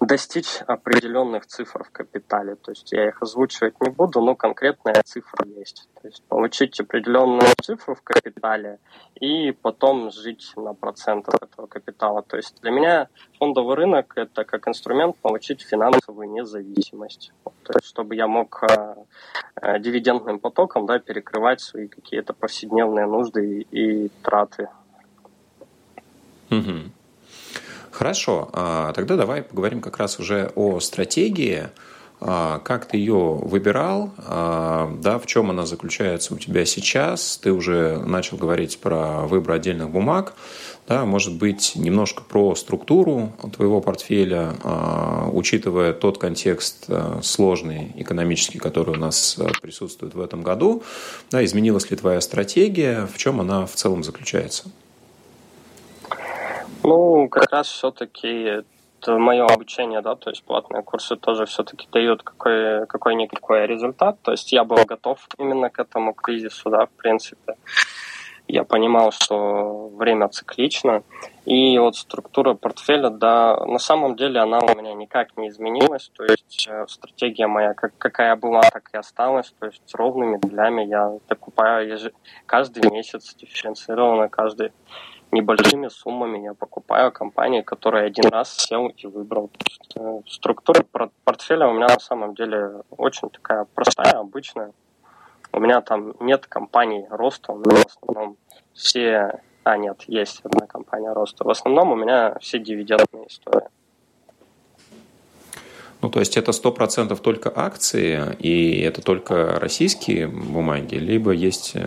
достичь 0.01 0.61
определенных 0.67 1.47
цифр 1.47 1.83
в 1.83 1.91
капитале. 1.91 2.55
То 2.55 2.71
есть 2.71 2.93
я 2.93 3.09
их 3.09 3.21
озвучивать 3.21 3.81
не 3.81 3.91
буду, 3.91 4.21
но 4.21 4.35
конкретная 4.37 5.03
цифра 5.05 5.45
есть. 5.47 5.89
То 6.01 6.09
есть 6.09 6.23
получить 6.29 6.79
определенную 6.79 7.49
цифру 7.61 7.95
в 7.95 8.03
капитале 8.03 8.79
и 9.21 9.51
потом 9.51 10.13
жить 10.13 10.53
на 10.57 10.75
процентах 10.75 11.35
этого 11.43 11.67
капитала. 11.67 12.23
То 12.23 12.37
есть 12.37 12.61
для 12.61 12.71
меня 12.71 13.09
фондовый 13.39 13.77
рынок– 13.77 14.13
это 14.17 14.45
как 14.45 14.69
инструмент 14.69 15.17
получить 15.17 15.63
финансовую 15.63 16.31
независимость. 16.31 17.33
То 17.65 17.73
есть 17.75 17.87
чтобы 17.87 18.15
я 18.15 18.29
мог 18.29 18.63
э, 18.63 18.95
э, 19.61 19.79
дивидендным 19.81 20.39
потоком 20.39 20.87
да, 20.87 20.99
перекрывать 21.01 21.61
свои 21.61 21.89
какие-то 21.89 22.35
повседневные 22.35 23.07
нужды 23.07 23.63
и, 23.63 24.05
и 24.05 24.09
траты. 24.23 24.69
Угу. 26.51 26.91
Хорошо, 27.99 28.49
а, 28.53 28.93
тогда 28.93 29.17
давай 29.17 29.43
поговорим 29.43 29.81
как 29.81 29.97
раз 29.99 30.21
уже 30.21 30.53
о 30.55 30.79
стратегии. 30.79 31.69
А, 32.21 32.61
как 32.61 32.87
ты 32.87 32.97
ее 32.97 33.35
выбирал, 33.35 34.13
а, 34.19 34.97
да, 35.01 35.19
в 35.19 35.27
чем 35.27 35.51
она 35.51 35.67
заключается 35.67 36.33
у 36.35 36.39
тебя 36.39 36.65
сейчас? 36.65 37.39
Ты 37.39 37.53
уже 37.53 37.99
начал 37.99 38.37
говорить 38.37 38.79
про 38.79 39.27
выбор 39.27 39.55
отдельных 39.55 39.91
бумаг, 39.91 40.35
да, 40.87 41.05
может 41.05 41.35
быть, 41.35 41.73
немножко 41.75 42.23
про 42.23 42.55
структуру 42.55 43.33
твоего 43.57 43.81
портфеля, 43.81 44.55
учитывая 45.33 45.93
тот 45.93 46.19
контекст 46.19 46.87
сложный 47.23 47.93
экономический, 47.97 48.59
который 48.59 48.95
у 48.95 48.99
нас 48.99 49.39
присутствует 49.61 50.15
в 50.15 50.21
этом 50.21 50.43
году, 50.43 50.85
да, 51.31 51.45
изменилась 51.45 51.91
ли 51.91 51.97
твоя 51.97 52.21
стратегия, 52.21 53.07
в 53.13 53.19
чем 53.19 53.41
она 53.41 53.67
в 53.67 53.75
целом 53.75 54.03
заключается? 54.03 54.71
Ну, 56.85 57.29
как 57.29 57.51
раз 57.53 57.69
все-таки 57.69 58.63
это 59.01 59.19
мое 59.19 59.45
обучение, 59.47 60.01
да, 60.01 60.15
то 60.17 60.31
есть 60.31 60.45
платные 60.45 60.83
курсы 60.83 61.17
тоже 61.17 61.47
все-таки 61.47 61.87
дают 61.93 62.23
какой, 62.23 62.87
какой-никакой 62.87 63.67
результат. 63.67 64.21
То 64.23 64.33
есть 64.33 64.53
я 64.53 64.65
был 64.65 64.85
готов 64.85 65.19
именно 65.39 65.71
к 65.71 65.79
этому 65.79 66.15
кризису, 66.15 66.71
да, 66.71 66.87
в 66.87 66.91
принципе. 66.91 67.55
Я 68.51 68.65
понимал, 68.65 69.13
что 69.13 69.89
время 69.89 70.29
циклично. 70.29 71.03
И 71.45 71.79
вот 71.79 71.97
структура 71.97 72.55
портфеля, 72.55 73.11
да, 73.11 73.63
на 73.67 73.79
самом 73.79 74.17
деле 74.17 74.41
она 74.41 74.59
у 74.59 74.79
меня 74.79 74.95
никак 74.95 75.37
не 75.37 75.49
изменилась. 75.49 76.11
То 76.17 76.25
есть 76.25 76.67
э, 76.67 76.87
стратегия 76.89 77.47
моя, 77.47 77.75
как, 77.75 77.93
какая 77.99 78.37
была, 78.37 78.63
так 78.63 78.89
и 78.95 78.97
осталась. 78.97 79.53
То 79.61 79.67
есть 79.67 79.83
ровными 79.95 80.39
долями 80.39 80.85
я 80.85 81.19
докупаю 81.29 81.91
еж... 81.91 82.11
каждый 82.47 82.91
месяц 82.91 83.35
дифференцированно, 83.35 84.31
каждый 84.31 84.73
небольшими 85.33 85.89
суммами 85.89 86.39
я 86.45 86.55
покупаю 86.55 87.13
компании, 87.13 87.63
которые 87.63 88.07
один 88.07 88.29
раз 88.29 88.57
сел 88.57 88.89
и 88.89 89.07
выбрал. 89.07 89.51
Э, 89.97 90.21
структура 90.27 90.85
портфеля 91.25 91.67
у 91.67 91.73
меня 91.73 91.89
на 91.89 92.01
самом 92.01 92.35
деле 92.35 92.83
очень 92.91 93.31
такая 93.31 93.67
простая, 93.75 94.19
обычная. 94.19 94.73
У 95.53 95.61
меня 95.61 95.81
там 95.81 96.15
нет 96.21 96.47
компаний 96.47 97.07
роста, 97.11 97.53
у 97.53 97.59
меня 97.59 97.83
в 97.83 97.87
основном 97.87 98.37
все... 98.75 99.41
А, 99.65 99.77
нет, 99.77 100.05
есть 100.07 100.41
одна 100.45 100.67
компания 100.67 101.13
роста. 101.13 101.45
В 101.45 101.51
основном 101.51 101.93
у 101.93 101.97
меня 101.97 102.37
все 102.41 102.59
дивидендные 102.59 103.27
истории. 103.27 103.69
Ну, 106.01 106.11
то 106.11 106.21
есть 106.21 106.37
это 106.37 106.53
100% 106.53 107.21
только 107.21 107.53
акции, 107.55 108.37
и 108.39 108.81
это 108.83 109.03
только 109.03 109.59
российские 109.59 110.29
бумаги, 110.29 110.95
либо 110.95 111.33
есть 111.33 111.73
э, 111.75 111.81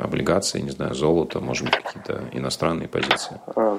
облигации, 0.00 0.60
не 0.60 0.70
знаю, 0.70 0.94
золото, 0.94 1.38
может 1.38 1.66
быть, 1.66 1.76
какие-то 1.76 2.24
иностранные 2.32 2.88
позиции? 2.88 3.40
А, 3.54 3.78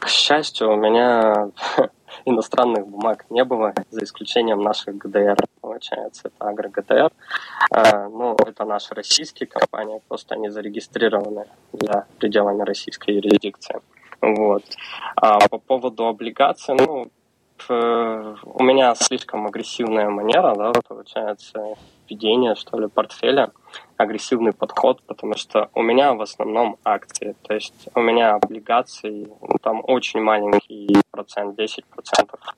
к 0.00 0.08
счастью, 0.08 0.72
у 0.72 0.76
меня 0.76 1.50
иностранных 2.24 2.88
бумаг 2.88 3.24
не 3.30 3.44
было, 3.44 3.72
за 3.90 4.02
исключением 4.02 4.62
наших 4.62 4.96
ГДР, 4.96 5.36
получается, 5.60 6.22
это 6.24 6.48
Агро-ГДР. 6.48 7.12
А, 7.70 8.08
ну, 8.08 8.34
это 8.34 8.64
наши 8.64 8.94
российские 8.94 9.46
компании, 9.46 10.00
просто 10.08 10.34
они 10.34 10.48
зарегистрированы 10.48 11.46
для 11.72 12.06
пределами 12.18 12.62
российской 12.62 13.14
юрисдикции. 13.14 13.80
Вот. 14.20 14.64
А 15.16 15.38
по 15.48 15.58
поводу 15.58 16.06
облигаций, 16.06 16.74
ну, 16.74 17.10
Э, 17.68 18.36
у 18.44 18.62
меня 18.62 18.94
слишком 18.94 19.46
агрессивная 19.46 20.08
манера, 20.08 20.54
да, 20.54 20.72
получается, 20.88 21.74
ведение, 22.08 22.54
что 22.54 22.78
ли, 22.78 22.88
портфеля, 22.88 23.50
агрессивный 23.96 24.52
подход, 24.52 25.02
потому 25.06 25.34
что 25.36 25.68
у 25.74 25.82
меня 25.82 26.14
в 26.14 26.22
основном 26.22 26.76
акции, 26.84 27.36
то 27.42 27.54
есть 27.54 27.88
у 27.94 28.00
меня 28.00 28.34
облигации, 28.34 29.28
ну, 29.40 29.56
там 29.62 29.82
очень 29.86 30.20
маленький 30.20 30.96
процент, 31.10 31.58
10% 31.58 31.82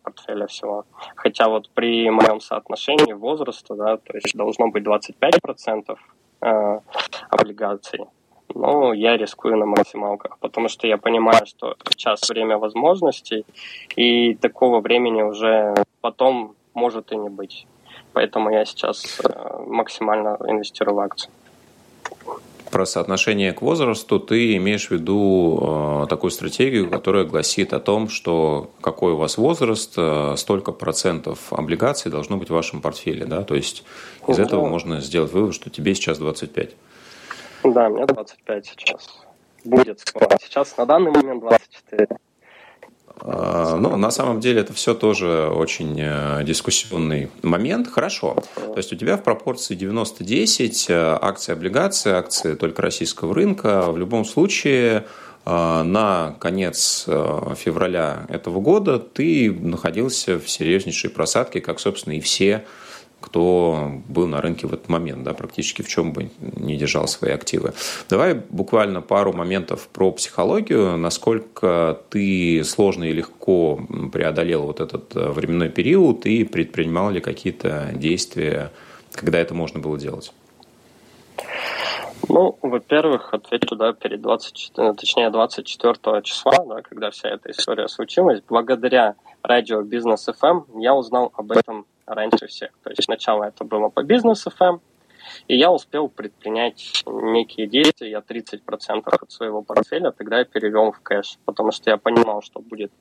портфеля 0.03 0.47
всего. 0.47 0.85
Хотя 1.17 1.49
вот 1.49 1.71
при 1.71 2.09
моем 2.11 2.41
соотношении 2.41 3.13
возраста, 3.13 3.75
да, 3.75 3.97
то 3.97 4.15
есть 4.15 4.37
должно 4.37 4.69
быть 4.69 4.85
25% 4.85 5.97
э, 6.41 6.81
облигаций, 7.31 8.01
но 8.63 8.93
я 8.93 9.17
рискую 9.17 9.57
на 9.57 9.67
максималках, 9.67 10.39
потому 10.39 10.69
что 10.69 10.87
я 10.87 10.97
понимаю, 10.97 11.47
что 11.47 11.75
сейчас 11.91 12.29
время 12.29 12.59
возможностей, 12.59 13.45
и 13.97 14.35
такого 14.35 14.81
времени 14.81 15.23
уже 15.23 15.75
потом 16.01 16.55
может 16.73 17.11
и 17.13 17.17
не 17.17 17.29
быть. 17.29 17.67
Поэтому 18.13 18.51
я 18.51 18.65
сейчас 18.65 19.21
э, 19.25 19.65
максимально 19.67 20.37
инвестирую 20.47 20.95
в 20.95 21.01
акции. 21.01 21.31
Про 22.71 22.87
соотношение 22.87 23.53
к 23.53 23.63
возрасту 23.63 24.21
ты 24.21 24.57
имеешь 24.57 24.89
в 24.89 24.91
виду 24.93 26.05
э, 26.05 26.07
такую 26.09 26.31
стратегию, 26.31 26.89
которая 26.89 27.25
гласит 27.25 27.73
о 27.73 27.81
том, 27.81 28.09
что 28.09 28.71
какой 28.81 29.15
у 29.15 29.17
вас 29.17 29.39
возраст, 29.39 29.95
э, 29.97 30.35
столько 30.37 30.71
процентов 30.71 31.53
облигаций 31.53 32.13
должно 32.13 32.37
быть 32.37 32.49
в 32.49 32.55
вашем 32.55 32.81
портфеле, 32.81 33.25
да? 33.25 33.43
То 33.43 33.57
есть 33.57 33.83
из 34.29 34.39
ну, 34.39 34.45
этого 34.45 34.69
можно 34.69 35.01
сделать 35.01 35.33
вывод, 35.33 35.53
что 35.53 35.69
тебе 35.69 35.97
сейчас 35.97 36.19
25. 36.19 36.71
Да, 37.65 37.89
мне 37.89 38.07
25 38.07 38.67
сейчас. 38.67 39.21
Будет 39.65 40.01
скоро. 40.01 40.37
Сейчас 40.43 40.77
на 40.77 40.87
данный 40.87 41.13
момент 41.13 41.41
24. 41.41 42.09
А, 43.25 43.77
ну, 43.77 43.97
на 43.97 44.11
самом 44.11 44.41
деле 44.41 44.63
это 44.63 44.73
все 44.73 44.95
тоже 44.95 45.49
очень 45.49 45.97
э, 46.01 46.43
дискуссионный 46.45 47.31
момент. 47.43 47.89
Хорошо. 47.89 48.37
То 48.57 48.77
есть 48.77 48.93
у 48.93 48.97
тебя 48.97 49.17
в 49.17 49.23
пропорции 49.23 49.77
90-10 49.77 50.87
э, 50.89 51.19
акции, 51.21 51.53
облигации, 51.53 52.13
акции 52.13 52.55
только 52.55 52.83
российского 52.83 53.35
рынка. 53.35 53.93
В 53.93 53.97
любом 53.97 54.25
случае 54.25 55.05
э, 55.47 55.83
на 55.83 56.35
конец 56.41 57.05
февраля 57.07 58.27
этого 58.29 58.61
года 58.61 58.99
ты 58.99 59.53
находился 59.53 60.41
в 60.41 60.51
серьезнейшей 60.51 61.11
просадке, 61.11 61.61
как, 61.61 61.79
собственно, 61.79 62.15
и 62.15 62.21
все 62.21 62.65
кто 63.23 63.93
был 64.09 64.27
на 64.27 64.41
рынке 64.41 64.67
в 64.67 64.75
этот 64.75 64.89
момент, 64.89 65.23
да, 65.23 65.33
практически 65.33 65.83
в 65.83 65.89
чем 65.89 66.13
бы 66.13 66.31
не 66.41 66.77
держал 66.77 67.09
свои 67.09 67.33
активы. 67.33 67.73
Давай 68.11 68.35
буквально 68.35 69.01
пару 69.01 69.33
моментов 69.33 69.89
про 69.89 70.13
психологию, 70.13 70.99
насколько 70.99 71.99
ты 72.11 72.63
сложно 72.65 73.05
и 73.05 73.13
легко 73.13 73.81
преодолел 74.13 74.63
вот 74.63 74.81
этот 74.81 75.17
э, 75.17 75.31
временной 75.31 75.71
период 75.71 76.27
и 76.27 76.45
предпринимал 76.45 77.11
ли 77.11 77.21
какие-то 77.21 77.91
действия, 77.95 78.71
когда 79.13 79.39
это 79.39 79.55
можно 79.55 79.81
было 79.81 79.99
делать? 79.99 80.33
Ну, 82.29 82.57
во-первых, 82.63 83.35
отвечу, 83.35 83.75
да, 83.77 83.93
перед 83.93 84.21
24, 84.21 84.93
точнее, 84.95 85.31
24 85.31 86.23
числа, 86.23 86.65
да, 86.67 86.83
когда 86.83 87.11
вся 87.11 87.29
эта 87.29 87.51
история 87.51 87.89
случилась, 87.89 88.41
благодаря 88.49 89.17
радио 89.43 89.83
Бизнес 89.83 90.29
FM 90.29 90.81
я 90.81 90.95
узнал 90.95 91.33
об 91.35 91.53
этом 91.53 91.85
раньше 92.07 92.47
всех. 92.47 92.71
То 92.83 92.91
есть 92.91 93.05
сначала 93.05 93.45
это 93.45 93.65
было 93.65 93.89
по 93.89 94.03
Бизнес 94.03 94.47
FM, 94.47 94.81
и 95.49 95.57
я 95.57 95.71
успел 95.71 96.09
предпринять 96.09 97.03
некие 97.07 97.67
действия, 97.67 98.11
я 98.11 98.19
30% 98.19 99.03
от 99.05 99.33
своего 99.33 99.63
портфеля 99.63 100.11
тогда 100.11 100.45
перевел 100.45 100.93
в 100.93 101.01
кэш, 101.01 101.39
потому 101.45 101.73
что 101.73 101.91
я 101.91 101.97
понимал, 101.97 102.43
что 102.43 102.61
будет 102.61 102.93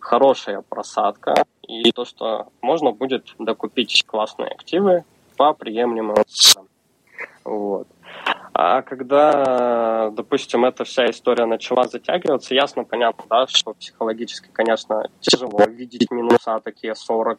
хорошая 0.00 0.62
просадка, 0.62 1.34
и 1.66 1.90
то, 1.92 2.04
что 2.04 2.48
можно 2.60 2.92
будет 2.92 3.34
докупить 3.38 4.04
классные 4.06 4.48
активы 4.48 5.04
по 5.36 5.54
приемлемым 5.54 6.16
ценам. 6.26 6.68
Вот. 7.44 7.88
А 8.64 8.80
когда, 8.82 10.10
допустим, 10.10 10.64
эта 10.64 10.84
вся 10.84 11.10
история 11.10 11.46
начала 11.46 11.88
затягиваться, 11.88 12.54
ясно, 12.54 12.84
понятно, 12.84 13.24
да, 13.28 13.46
что 13.48 13.74
психологически, 13.74 14.50
конечно, 14.52 15.08
тяжело 15.18 15.64
видеть 15.66 16.08
минуса 16.12 16.60
такие 16.62 16.92
40%, 16.92 17.36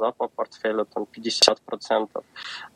да, 0.00 0.12
по 0.12 0.28
портфелю, 0.28 0.86
там 0.86 1.06
50%. 1.14 2.08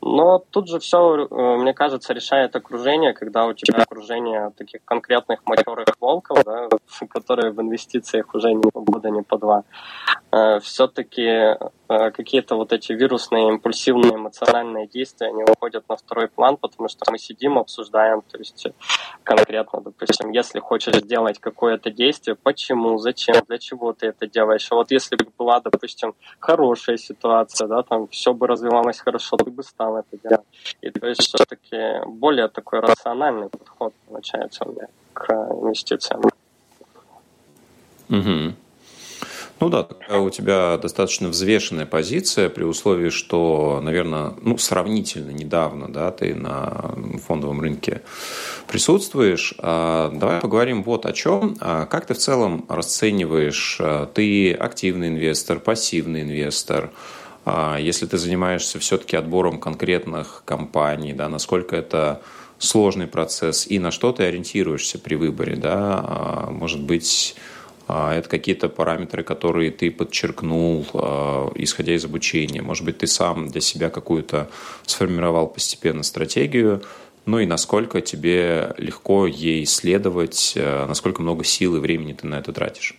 Но 0.01 0.43
тут 0.51 0.69
же 0.69 0.77
все, 0.77 1.25
э, 1.25 1.57
мне 1.57 1.73
кажется, 1.73 2.13
решает 2.13 2.55
окружение, 2.55 3.13
когда 3.13 3.47
у 3.47 3.53
тебя 3.53 3.81
окружение 3.81 4.51
таких 4.55 4.85
конкретных 4.85 5.39
матерых 5.47 5.87
волков, 5.99 6.43
да, 6.45 6.69
которые 7.09 7.51
в 7.51 7.59
инвестициях 7.61 8.35
уже 8.35 8.53
не 8.53 8.69
по 8.69 8.81
года, 8.81 9.09
не 9.09 9.23
по 9.23 9.39
два. 9.39 9.63
Э, 10.31 10.59
Все-таки 10.59 11.23
э, 11.23 11.57
какие-то 11.87 12.55
вот 12.55 12.73
эти 12.73 12.93
вирусные, 12.93 13.47
импульсивные, 13.47 14.17
эмоциональные 14.17 14.87
действия, 14.87 15.29
они 15.29 15.43
уходят 15.43 15.89
на 15.89 15.95
второй 15.95 16.27
план, 16.27 16.57
потому 16.57 16.87
что 16.87 17.11
мы 17.11 17.17
сидим, 17.17 17.57
обсуждаем, 17.71 18.21
то 18.21 18.37
есть 18.37 18.67
конкретно, 19.23 19.81
допустим, 19.81 20.31
если 20.31 20.59
хочешь 20.59 20.95
сделать 20.95 21.39
какое-то 21.39 21.89
действие, 21.89 22.35
почему, 22.35 22.97
зачем, 22.97 23.35
для 23.47 23.57
чего 23.57 23.93
ты 23.93 24.07
это 24.07 24.27
делаешь. 24.27 24.67
А 24.71 24.75
вот 24.75 24.91
если 24.91 25.15
бы 25.15 25.25
была, 25.37 25.59
допустим, 25.59 26.13
хорошая 26.39 26.97
ситуация, 26.97 27.67
да, 27.67 27.83
там 27.83 28.07
все 28.07 28.33
бы 28.33 28.47
развивалось 28.47 28.99
хорошо, 28.99 29.37
ты 29.37 29.49
бы 29.49 29.63
стал 29.63 29.97
это 29.97 30.17
делать. 30.21 30.45
И 30.81 30.89
то 30.89 31.07
есть 31.07 31.21
все-таки 31.21 32.05
более 32.05 32.47
такой 32.49 32.79
рациональный 32.79 33.49
подход 33.49 33.93
получается 34.07 34.65
у 34.65 34.71
меня 34.71 34.87
к 35.13 35.31
инвестициям. 35.31 36.21
Угу. 38.09 38.55
Ну 39.61 39.69
да, 39.69 39.87
у 40.17 40.31
тебя 40.31 40.79
достаточно 40.81 41.29
взвешенная 41.29 41.85
позиция 41.85 42.49
при 42.49 42.63
условии, 42.63 43.09
что, 43.09 43.79
наверное, 43.83 44.33
ну, 44.41 44.57
сравнительно 44.57 45.29
недавно 45.29 45.87
да, 45.87 46.09
ты 46.09 46.33
на 46.33 46.95
фондовом 47.27 47.61
рынке 47.61 48.01
присутствуешь. 48.67 49.53
А, 49.59 50.09
давай 50.15 50.41
поговорим 50.41 50.81
вот 50.81 51.05
о 51.05 51.13
чем. 51.13 51.57
А, 51.59 51.85
как 51.85 52.07
ты 52.07 52.15
в 52.15 52.17
целом 52.17 52.65
расцениваешь, 52.69 53.77
а, 53.79 54.07
ты 54.07 54.51
активный 54.51 55.09
инвестор, 55.09 55.59
пассивный 55.59 56.23
инвестор, 56.23 56.89
если 57.79 58.05
ты 58.05 58.19
занимаешься 58.19 58.77
все-таки 58.79 59.15
отбором 59.15 59.59
конкретных 59.59 60.43
компаний, 60.45 61.13
да, 61.13 61.27
насколько 61.27 61.75
это 61.75 62.21
сложный 62.59 63.07
процесс 63.07 63.65
и 63.65 63.79
на 63.79 63.89
что 63.89 64.11
ты 64.11 64.23
ориентируешься 64.23 64.99
при 64.99 65.15
выборе, 65.15 65.55
да, 65.55 66.47
может 66.51 66.81
быть, 66.81 67.35
а, 67.35 67.60
это 67.91 68.29
какие-то 68.29 68.69
параметры, 68.69 69.23
которые 69.23 69.71
ты 69.71 69.91
подчеркнул, 69.91 70.85
а, 70.93 71.51
исходя 71.55 71.93
из 71.93 72.05
обучения. 72.05 72.61
Может 72.61 72.85
быть, 72.85 72.99
ты 72.99 73.07
сам 73.07 73.49
для 73.49 73.61
себя 73.61 73.89
какую-то 73.89 74.49
сформировал 74.85 75.47
постепенно 75.47 76.03
стратегию, 76.03 76.81
ну 77.25 77.39
и 77.39 77.45
насколько 77.45 78.01
тебе 78.01 78.73
легко 78.77 79.27
ей 79.27 79.65
следовать, 79.65 80.53
а, 80.55 80.87
насколько 80.87 81.21
много 81.21 81.43
сил 81.43 81.75
и 81.75 81.79
времени 81.79 82.13
ты 82.13 82.27
на 82.27 82.35
это 82.35 82.53
тратишь? 82.53 82.95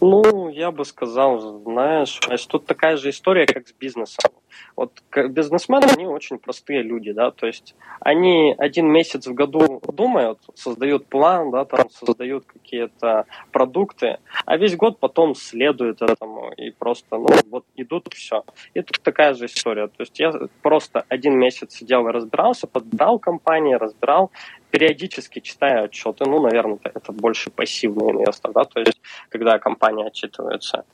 Ну, 0.00 0.48
я 0.48 0.70
бы 0.72 0.84
сказал, 0.84 1.62
знаешь, 1.64 2.18
тут 2.48 2.66
такая 2.66 2.96
же 2.96 3.10
история, 3.10 3.46
как 3.46 3.68
с 3.68 3.72
бизнесом. 3.72 4.32
Вот 4.76 5.02
бизнесмены, 5.12 5.86
они 5.86 6.06
очень 6.06 6.38
простые 6.38 6.82
люди, 6.82 7.12
да, 7.12 7.30
то 7.30 7.46
есть 7.46 7.74
они 8.00 8.54
один 8.58 8.88
месяц 8.90 9.26
в 9.26 9.34
году 9.34 9.80
думают, 9.92 10.38
создают 10.54 11.06
план, 11.06 11.50
да, 11.50 11.64
там 11.64 11.90
создают 11.90 12.44
какие-то 12.46 13.26
продукты, 13.52 14.18
а 14.46 14.56
весь 14.56 14.76
год 14.76 14.98
потом 14.98 15.34
следуют 15.34 16.02
этому 16.02 16.52
и 16.52 16.70
просто, 16.70 17.16
ну, 17.18 17.28
вот 17.50 17.64
идут 17.76 18.08
все. 18.14 18.44
И 18.74 18.82
тут 18.82 19.02
такая 19.02 19.34
же 19.34 19.46
история, 19.46 19.86
то 19.86 20.00
есть 20.00 20.18
я 20.18 20.32
просто 20.62 21.04
один 21.08 21.38
месяц 21.38 21.74
сидел 21.74 22.08
и 22.08 22.12
разбирался, 22.12 22.66
подбирал 22.66 23.18
компании, 23.18 23.74
разбирал, 23.74 24.30
периодически 24.70 25.40
читаю 25.40 25.84
отчеты, 25.84 26.24
ну, 26.24 26.40
наверное, 26.40 26.78
это 26.82 27.12
больше 27.12 27.50
пассивный 27.50 28.12
инвестор, 28.12 28.52
да, 28.52 28.64
то 28.64 28.80
есть 28.80 29.00
когда 29.28 29.58
компания 29.58 30.06
отчитывается. 30.06 30.84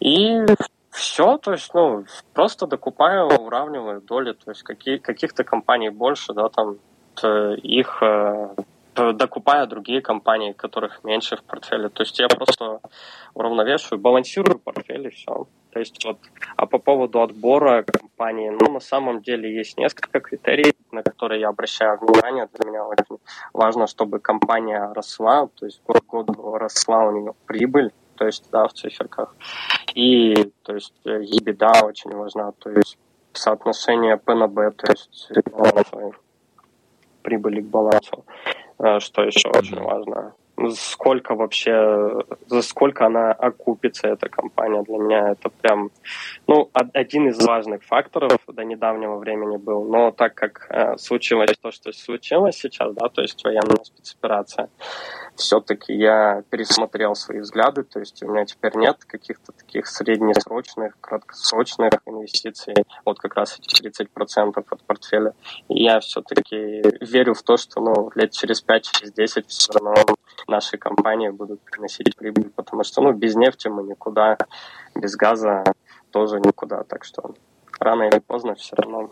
И 0.00 0.40
все, 0.94 1.38
то 1.38 1.52
есть, 1.52 1.74
ну, 1.74 2.04
просто 2.34 2.68
докупаю, 2.68 3.26
уравниваю 3.26 4.00
доли, 4.00 4.32
то 4.32 4.52
есть 4.52 4.62
какие, 4.62 4.98
каких-то 4.98 5.42
компаний 5.42 5.90
больше, 5.90 6.32
да, 6.34 6.48
там 6.48 6.78
их 7.62 7.98
э, 8.00 8.54
докупаю 8.94 9.66
другие 9.66 10.00
компании, 10.00 10.52
которых 10.52 11.02
меньше 11.02 11.36
в 11.36 11.42
портфеле. 11.42 11.88
То 11.88 12.04
есть 12.04 12.18
я 12.20 12.28
просто 12.28 12.80
уравновешиваю, 13.34 14.00
балансирую 14.00 14.60
портфель 14.60 15.08
и 15.08 15.10
все. 15.10 15.46
То 15.70 15.80
есть 15.80 16.04
вот, 16.04 16.18
а 16.56 16.66
по 16.66 16.78
поводу 16.78 17.22
отбора 17.22 17.82
компании, 17.82 18.50
ну, 18.50 18.72
на 18.72 18.80
самом 18.80 19.20
деле 19.20 19.52
есть 19.52 19.76
несколько 19.76 20.20
критерий, 20.20 20.74
на 20.92 21.02
которые 21.02 21.40
я 21.40 21.48
обращаю 21.48 21.98
внимание. 21.98 22.48
Для 22.52 22.70
меня 22.70 22.84
очень 22.84 23.18
важно, 23.52 23.88
чтобы 23.88 24.20
компания 24.20 24.92
росла, 24.94 25.48
то 25.56 25.66
есть 25.66 25.82
год 25.84 26.00
к 26.00 26.06
году 26.06 26.56
росла 26.56 27.04
у 27.06 27.10
нее 27.10 27.34
прибыль, 27.46 27.92
то 28.16 28.26
есть, 28.26 28.50
да, 28.50 28.66
в 28.66 28.72
циферках. 28.72 29.34
И, 29.94 30.52
то 30.62 30.74
есть, 30.74 30.94
EBITDA 31.04 31.84
очень 31.84 32.14
важна, 32.14 32.52
то 32.52 32.70
есть, 32.70 32.98
соотношение 33.32 34.16
P 34.16 34.34
на 34.34 34.48
B, 34.48 34.70
то 34.70 34.92
есть, 34.92 35.30
прибыли 37.22 37.60
к 37.60 37.66
балансу, 37.66 38.24
э, 38.78 39.00
что 39.00 39.22
еще 39.22 39.48
очень 39.48 39.80
важно 39.80 40.34
сколько 40.74 41.34
вообще, 41.34 42.22
за 42.46 42.62
сколько 42.62 43.06
она 43.06 43.32
окупится, 43.32 44.08
эта 44.08 44.28
компания. 44.28 44.82
Для 44.82 44.98
меня 44.98 45.30
это 45.32 45.48
прям, 45.48 45.90
ну, 46.46 46.70
один 46.72 47.28
из 47.28 47.44
важных 47.44 47.82
факторов 47.84 48.38
до 48.46 48.64
недавнего 48.64 49.16
времени 49.16 49.56
был. 49.56 49.84
Но 49.84 50.10
так 50.12 50.34
как 50.34 50.66
э, 50.70 50.96
случилось 50.96 51.56
то, 51.60 51.70
что 51.70 51.92
случилось 51.92 52.56
сейчас, 52.56 52.94
да, 52.94 53.08
то 53.08 53.22
есть 53.22 53.42
военная 53.44 53.82
спецоперация, 53.82 54.68
все-таки 55.34 55.92
я 55.92 56.42
пересмотрел 56.50 57.14
свои 57.14 57.40
взгляды, 57.40 57.82
то 57.82 57.98
есть 57.98 58.22
у 58.22 58.28
меня 58.28 58.44
теперь 58.44 58.76
нет 58.76 59.04
каких-то 59.04 59.52
таких 59.52 59.86
среднесрочных, 59.86 60.96
краткосрочных 61.00 61.92
инвестиций, 62.06 62.74
вот 63.04 63.18
как 63.18 63.34
раз 63.34 63.58
эти 63.58 63.88
30% 63.88 64.52
от 64.56 64.84
портфеля. 64.84 65.34
И 65.68 65.82
я 65.82 65.98
все-таки 66.00 66.82
верю 67.04 67.34
в 67.34 67.42
то, 67.42 67.56
что, 67.56 67.80
ну, 67.80 68.10
лет 68.14 68.30
через 68.30 68.64
5-10 68.64 68.82
через 68.84 69.46
все 69.46 69.72
равно 69.72 69.94
наши 70.48 70.78
компании 70.78 71.30
будут 71.30 71.60
приносить 71.62 72.16
прибыль, 72.16 72.50
потому 72.50 72.84
что 72.84 73.00
ну, 73.02 73.12
без 73.12 73.34
нефти 73.34 73.68
мы 73.68 73.82
никуда, 73.82 74.36
без 74.94 75.16
газа 75.16 75.64
тоже 76.10 76.40
никуда. 76.40 76.84
Так 76.84 77.04
что 77.04 77.34
рано 77.80 78.04
или 78.04 78.18
поздно 78.18 78.54
все 78.54 78.76
равно 78.76 79.10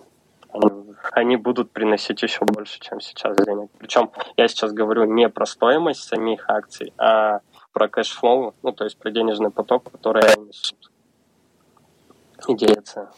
они, 1.12 1.36
будут 1.36 1.70
приносить 1.70 2.22
еще 2.22 2.44
больше, 2.44 2.78
чем 2.78 3.00
сейчас 3.00 3.36
денег. 3.38 3.70
Причем 3.78 4.10
я 4.36 4.48
сейчас 4.48 4.72
говорю 4.72 5.04
не 5.04 5.28
про 5.28 5.46
стоимость 5.46 6.02
самих 6.02 6.48
акций, 6.48 6.92
а 6.98 7.40
про 7.72 7.88
cash 7.88 8.17
flow, 8.17 8.54
ну 8.62 8.72
то 8.72 8.84
есть 8.84 8.98
про 8.98 9.10
денежный 9.10 9.50
поток, 9.50 9.90
который 9.90 10.22
они 10.22 10.48
несут 10.48 10.91
и 12.48 12.54
делятся. 12.54 13.10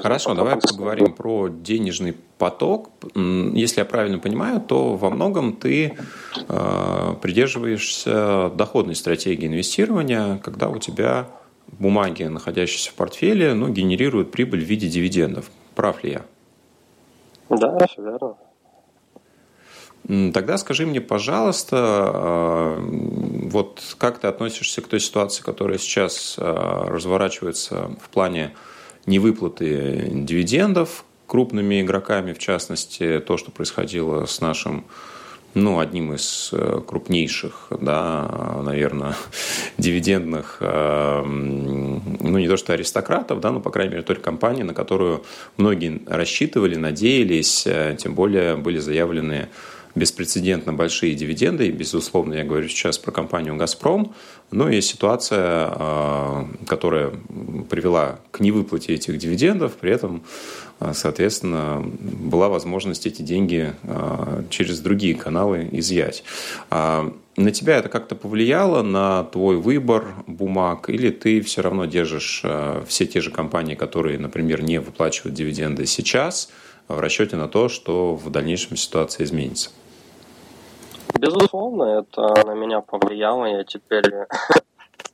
Хорошо, 0.00 0.34
давай 0.34 0.56
поговорим 0.56 1.12
про 1.12 1.48
денежный 1.48 2.16
поток. 2.38 2.90
Если 3.14 3.80
я 3.80 3.84
правильно 3.84 4.18
понимаю, 4.18 4.60
то 4.60 4.96
во 4.96 5.10
многом 5.10 5.54
ты 5.54 5.96
э, 6.48 7.14
придерживаешься 7.20 8.50
доходной 8.50 8.94
стратегии 8.94 9.46
инвестирования, 9.46 10.38
когда 10.38 10.68
у 10.68 10.78
тебя 10.78 11.28
бумаги, 11.78 12.24
находящиеся 12.24 12.90
в 12.90 12.94
портфеле, 12.94 13.54
ну, 13.54 13.68
генерируют 13.68 14.30
прибыль 14.30 14.64
в 14.64 14.68
виде 14.68 14.88
дивидендов. 14.88 15.50
Прав 15.74 16.02
ли 16.04 16.12
я? 16.12 16.22
Да, 17.48 17.86
все 17.86 18.02
верно. 18.02 18.36
Тогда 20.34 20.58
скажи 20.58 20.84
мне, 20.84 21.00
пожалуйста, 21.00 22.10
э, 22.12 22.78
вот 23.50 23.80
как 23.98 24.18
ты 24.18 24.26
относишься 24.26 24.80
к 24.82 24.88
той 24.88 24.98
ситуации, 24.98 25.42
которая 25.42 25.78
сейчас 25.78 26.34
э, 26.38 26.42
разворачивается 26.42 27.92
в 28.00 28.08
плане 28.08 28.54
невыплаты 29.06 30.08
дивидендов 30.12 31.04
крупными 31.26 31.80
игроками, 31.80 32.32
в 32.34 32.38
частности, 32.38 33.22
то, 33.26 33.38
что 33.38 33.50
происходило 33.50 34.26
с 34.26 34.40
нашим 34.40 34.84
ну, 35.54 35.80
одним 35.80 36.14
из 36.14 36.50
э, 36.52 36.80
крупнейших, 36.86 37.68
да, 37.80 38.60
наверное, 38.64 39.14
дивидендных, 39.78 40.58
э, 40.60 41.22
ну, 41.24 42.38
не 42.38 42.48
то 42.48 42.56
что 42.56 42.72
аристократов, 42.72 43.40
да, 43.40 43.50
но, 43.50 43.60
по 43.60 43.70
крайней 43.70 43.92
мере, 43.92 44.02
той 44.02 44.16
компании, 44.16 44.62
на 44.62 44.74
которую 44.74 45.24
многие 45.56 46.00
рассчитывали, 46.06 46.76
надеялись, 46.76 47.66
э, 47.66 47.96
тем 47.98 48.14
более 48.14 48.56
были 48.56 48.78
заявлены 48.78 49.48
беспрецедентно 49.94 50.72
большие 50.72 51.14
дивиденды. 51.14 51.68
И, 51.68 51.70
безусловно, 51.70 52.34
я 52.34 52.44
говорю 52.44 52.68
сейчас 52.68 52.98
про 52.98 53.10
компанию 53.10 53.56
«Газпром». 53.56 54.14
Но 54.52 54.68
есть 54.68 54.88
ситуация, 54.88 55.40
а, 55.42 56.46
которая 56.66 57.12
привела 57.70 58.20
к 58.30 58.40
невыплате 58.40 58.94
этих 58.94 59.16
дивидендов. 59.16 59.72
При 59.72 59.90
этом, 59.90 60.22
а, 60.78 60.92
соответственно, 60.92 61.82
была 61.82 62.50
возможность 62.50 63.06
эти 63.06 63.22
деньги 63.22 63.72
а, 63.84 64.44
через 64.50 64.80
другие 64.80 65.14
каналы 65.14 65.68
изъять. 65.72 66.22
На 67.34 67.50
тебя 67.50 67.78
это 67.78 67.88
как-то 67.88 68.14
повлияло 68.14 68.82
на 68.82 69.24
твой 69.24 69.56
выбор 69.56 70.16
бумаг? 70.26 70.90
Или 70.90 71.10
ты 71.10 71.40
все 71.40 71.62
равно 71.62 71.86
держишь 71.86 72.44
все 72.86 73.06
те 73.06 73.22
же 73.22 73.30
компании, 73.30 73.74
которые, 73.74 74.18
например, 74.18 74.62
не 74.62 74.78
выплачивают 74.78 75.34
дивиденды 75.34 75.86
сейчас, 75.86 76.50
в 76.88 77.00
расчете 77.00 77.36
на 77.36 77.48
то, 77.48 77.70
что 77.70 78.16
в 78.16 78.28
дальнейшем 78.28 78.76
ситуация 78.76 79.24
изменится? 79.24 79.70
Безусловно, 81.18 82.00
это 82.00 82.46
на 82.46 82.54
меня 82.54 82.80
повлияло. 82.80 83.44
Я 83.46 83.64
теперь 83.64 84.04
с 85.04 85.10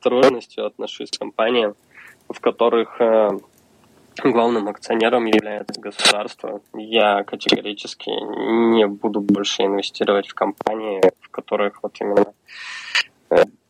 отношусь 0.59 1.11
к 1.11 1.19
компаниям, 1.19 1.75
в 2.29 2.39
которых 2.39 2.99
э, 3.01 3.31
главным 4.23 4.67
акционером 4.67 5.25
является 5.25 5.79
государство. 5.79 6.61
Я 6.73 7.23
категорически 7.23 8.09
не 8.09 8.87
буду 8.87 9.21
больше 9.21 9.63
инвестировать 9.63 10.27
в 10.27 10.33
компании, 10.33 11.01
в 11.21 11.29
которых 11.29 11.83
вот 11.83 11.95
именно 11.99 12.33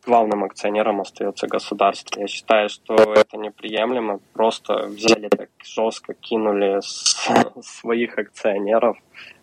главным 0.04 0.44
акционером 0.44 1.00
остается 1.00 1.46
государство. 1.46 2.20
Я 2.20 2.26
считаю, 2.26 2.68
что 2.68 2.94
это 2.94 3.36
неприемлемо. 3.36 4.20
Просто 4.32 4.86
взяли 4.86 5.28
так 5.28 5.48
жестко, 5.62 6.14
кинули 6.14 6.80
своих 7.62 8.18
акционеров. 8.18 8.96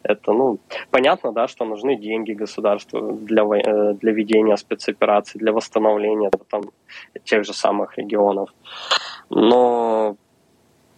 Это, 0.03 0.33
ну, 0.33 0.59
понятно, 0.91 1.31
да, 1.31 1.47
что 1.47 1.65
нужны 1.65 1.95
деньги 1.95 2.33
государству 2.33 3.13
для, 3.13 3.43
э, 3.43 3.93
для 3.93 4.11
ведения 4.11 4.57
спецопераций, 4.57 5.39
для 5.39 5.51
восстановления 5.51 6.31
там, 6.49 6.63
тех 7.23 7.43
же 7.45 7.53
самых 7.53 7.97
регионов. 7.97 8.49
Но 9.29 10.15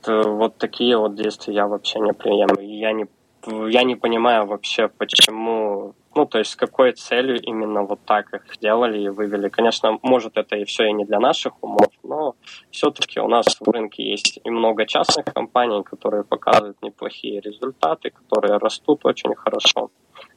э, 0.07 0.21
вот 0.23 0.57
такие 0.57 0.97
вот 0.97 1.15
действия 1.15 1.53
я 1.53 1.67
вообще 1.67 1.99
не 1.99 2.13
приемлю. 2.13 2.61
Я 2.61 2.93
не, 2.93 3.07
я 3.47 3.83
не 3.83 3.95
понимаю 3.95 4.45
вообще, 4.45 4.87
почему 4.87 5.95
ну, 6.15 6.25
то 6.25 6.39
есть 6.39 6.51
с 6.51 6.55
какой 6.55 6.91
целью 6.93 7.39
именно 7.41 7.83
вот 7.83 7.99
так 8.05 8.33
их 8.33 8.53
сделали 8.55 8.99
и 8.99 9.09
вывели. 9.09 9.49
Конечно, 9.49 9.99
может 10.01 10.37
это 10.37 10.55
и 10.57 10.65
все 10.65 10.85
и 10.85 10.91
не 10.91 11.05
для 11.05 11.19
наших 11.19 11.53
умов, 11.63 11.87
но 12.03 12.35
все-таки 12.71 13.19
у 13.19 13.27
нас 13.27 13.45
в 13.59 13.69
рынке 13.69 14.03
есть 14.03 14.39
и 14.43 14.49
много 14.49 14.85
частных 14.85 15.25
компаний, 15.25 15.83
которые 15.83 16.23
показывают 16.23 16.81
неплохие 16.81 17.39
результаты, 17.41 18.09
которые 18.09 18.57
растут 18.57 19.05
очень 19.05 19.35
хорошо. 19.35 19.91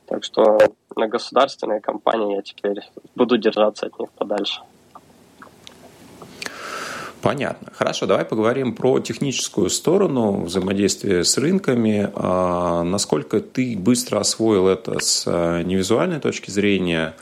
Так 0.06 0.24
что 0.24 0.58
на 0.94 1.08
государственные 1.08 1.80
компании 1.80 2.36
я 2.36 2.42
теперь 2.42 2.80
буду 3.14 3.38
держаться 3.38 3.86
от 3.86 3.98
них 3.98 4.10
подальше. 4.12 4.60
Понятно. 7.22 7.68
Хорошо, 7.72 8.06
давай 8.06 8.24
поговорим 8.24 8.74
про 8.74 8.98
техническую 8.98 9.70
сторону 9.70 10.42
взаимодействия 10.42 11.22
с 11.22 11.38
рынками. 11.38 12.10
А, 12.14 12.82
насколько 12.82 13.40
ты 13.40 13.76
быстро 13.78 14.18
освоил 14.18 14.66
это 14.66 14.98
с 14.98 15.24
а, 15.28 15.62
невизуальной 15.62 16.18
точки 16.18 16.50
зрения? 16.50 17.14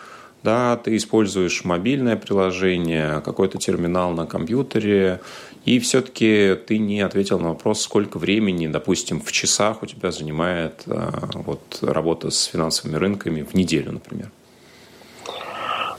Да, 0.42 0.78
ты 0.78 0.96
используешь 0.96 1.64
мобильное 1.64 2.16
приложение, 2.16 3.20
какой-то 3.20 3.58
терминал 3.58 4.12
на 4.12 4.24
компьютере, 4.24 5.20
и 5.66 5.78
все-таки 5.78 6.56
ты 6.66 6.78
не 6.78 7.02
ответил 7.02 7.38
на 7.38 7.50
вопрос, 7.50 7.82
сколько 7.82 8.18
времени, 8.18 8.68
допустим, 8.68 9.20
в 9.20 9.30
часах 9.32 9.82
у 9.82 9.86
тебя 9.86 10.12
занимает 10.12 10.82
а, 10.86 11.28
вот, 11.34 11.60
работа 11.82 12.30
с 12.30 12.44
финансовыми 12.44 12.96
рынками 12.96 13.42
в 13.42 13.52
неделю, 13.52 13.92
например. 13.92 14.30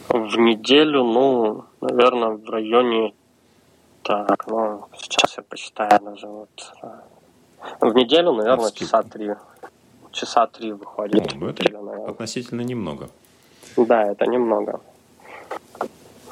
В 0.09 0.37
неделю, 0.37 1.03
ну, 1.03 1.65
наверное, 1.81 2.31
в 2.31 2.49
районе 2.49 3.13
так, 4.03 4.47
ну, 4.47 4.85
сейчас 4.97 5.37
я 5.37 5.43
посчитаю 5.43 5.99
даже 6.01 6.27
вот. 6.27 6.73
Э, 6.83 6.87
в 7.79 7.93
неделю, 7.95 8.33
наверное, 8.33 8.67
Сколько? 8.67 8.79
часа 8.79 9.03
три. 9.03 9.35
Часа 10.11 10.47
три 10.47 10.71
выходит. 10.73 11.33
Ну, 11.35 11.47
это 11.47 11.63
наверное. 11.71 12.09
относительно 12.09 12.61
немного. 12.61 13.09
Да, 13.77 14.03
это 14.03 14.25
немного. 14.25 14.81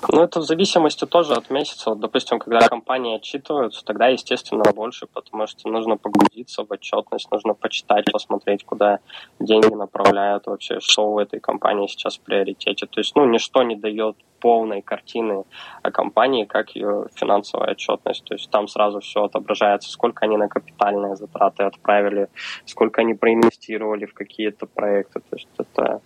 Ну, 0.08 0.22
это 0.22 0.40
в 0.40 0.44
зависимости 0.44 1.06
тоже 1.06 1.34
от 1.34 1.50
месяца. 1.50 1.90
Вот, 1.90 2.00
допустим, 2.00 2.40
когда 2.40 2.68
компании 2.68 3.18
отчитываются, 3.18 3.84
тогда, 3.84 4.08
естественно, 4.08 4.64
больше, 4.74 5.08
потому 5.08 5.48
что 5.48 5.70
нужно 5.70 5.98
погрузиться 5.98 6.64
в 6.64 6.72
отчетность, 6.72 7.30
нужно 7.32 7.54
почитать, 7.54 8.06
посмотреть, 8.12 8.64
куда 8.66 9.00
деньги 9.40 9.74
направляют 9.74 10.48
вообще, 10.48 10.80
что 10.80 11.12
в 11.12 11.18
этой 11.18 11.40
компании 11.40 11.88
сейчас 11.88 12.18
в 12.18 12.22
приоритете. 12.22 12.86
То 12.86 13.00
есть, 13.00 13.16
ну, 13.16 13.26
ничто 13.26 13.64
не 13.64 13.76
дает 13.76 14.16
полной 14.40 14.82
картины 14.82 15.44
о 15.84 15.92
компании, 15.92 16.46
как 16.46 16.70
ее 16.76 17.08
финансовая 17.14 17.72
отчетность. 17.72 18.24
То 18.24 18.36
есть 18.36 18.50
там 18.50 18.68
сразу 18.68 19.02
все 19.02 19.26
отображается, 19.26 19.92
сколько 19.92 20.26
они 20.26 20.38
на 20.38 20.48
капитальные 20.48 21.18
затраты 21.18 21.64
отправили, 21.64 22.30
сколько 22.66 23.02
они 23.02 23.14
проинвестировали 23.16 24.06
в 24.06 24.14
какие-то 24.14 24.66
проекты. 24.66 25.20
То 25.20 25.36
есть 25.36 25.50
это 25.58 26.02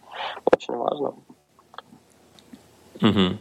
очень 0.52 0.74
важно. 0.74 1.14
Угу. 3.02 3.38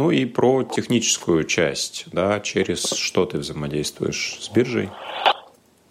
Ну 0.00 0.10
и 0.10 0.24
про 0.24 0.62
техническую 0.62 1.44
часть, 1.44 2.06
да, 2.10 2.40
через 2.40 2.90
что 2.92 3.26
ты 3.26 3.36
взаимодействуешь 3.36 4.38
с 4.40 4.48
биржей? 4.48 4.88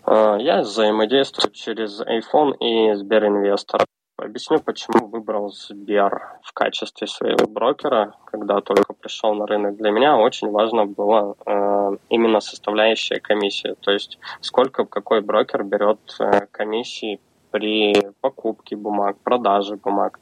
А, 0.04 0.36
я 0.38 0.62
взаимодействую 0.62 1.52
через 1.52 2.02
iPhone 2.02 2.58
и 2.58 2.96
Сберинвестор. 2.96 3.86
Объясню, 4.18 4.62
почему 4.62 5.06
выбрал 5.06 5.52
Сбер 5.52 6.24
в 6.42 6.54
качестве 6.54 7.06
своего 7.06 7.46
брокера, 7.46 8.16
когда 8.26 8.62
только 8.62 8.94
пришел 8.94 9.36
на 9.36 9.46
рынок. 9.46 9.78
Для 9.78 9.92
меня 9.92 10.18
очень 10.18 10.50
важно 10.50 10.88
было 10.88 11.36
э, 11.46 11.98
именно 12.10 12.40
составляющая 12.40 13.20
комиссии, 13.20 13.76
то 13.80 13.92
есть 13.92 14.18
сколько 14.42 14.86
какой 14.86 15.22
брокер 15.22 15.64
берет 15.64 16.00
э, 16.20 16.48
комиссии 16.50 17.20
при 17.52 17.94
покупке 18.22 18.76
бумаг, 18.76 19.18
продаже 19.24 19.76
бумаг. 19.76 20.20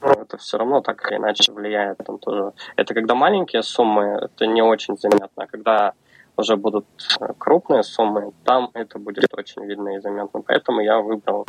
Но 0.00 0.12
это 0.12 0.36
все 0.36 0.58
равно 0.58 0.80
так 0.80 1.10
или 1.10 1.18
иначе 1.18 1.52
влияет. 1.52 1.98
Там 1.98 2.18
тоже. 2.18 2.52
Это 2.76 2.94
когда 2.94 3.14
маленькие 3.14 3.62
суммы, 3.62 4.18
это 4.22 4.46
не 4.46 4.62
очень 4.62 4.96
заметно. 4.96 5.44
А 5.44 5.46
когда 5.46 5.92
уже 6.36 6.56
будут 6.56 6.86
э, 7.20 7.32
крупные 7.36 7.82
суммы, 7.82 8.32
там 8.44 8.70
это 8.74 8.98
будет 8.98 9.34
очень 9.34 9.64
видно 9.64 9.96
и 9.96 10.00
заметно. 10.00 10.40
Поэтому 10.46 10.80
я 10.80 10.98
выбрал 11.00 11.46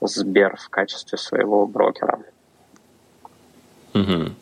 Сбер 0.00 0.56
в 0.56 0.68
качестве 0.68 1.18
своего 1.18 1.66
брокера. 1.66 2.20
Угу. 3.94 4.32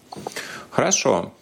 Хорошо. 0.70 1.32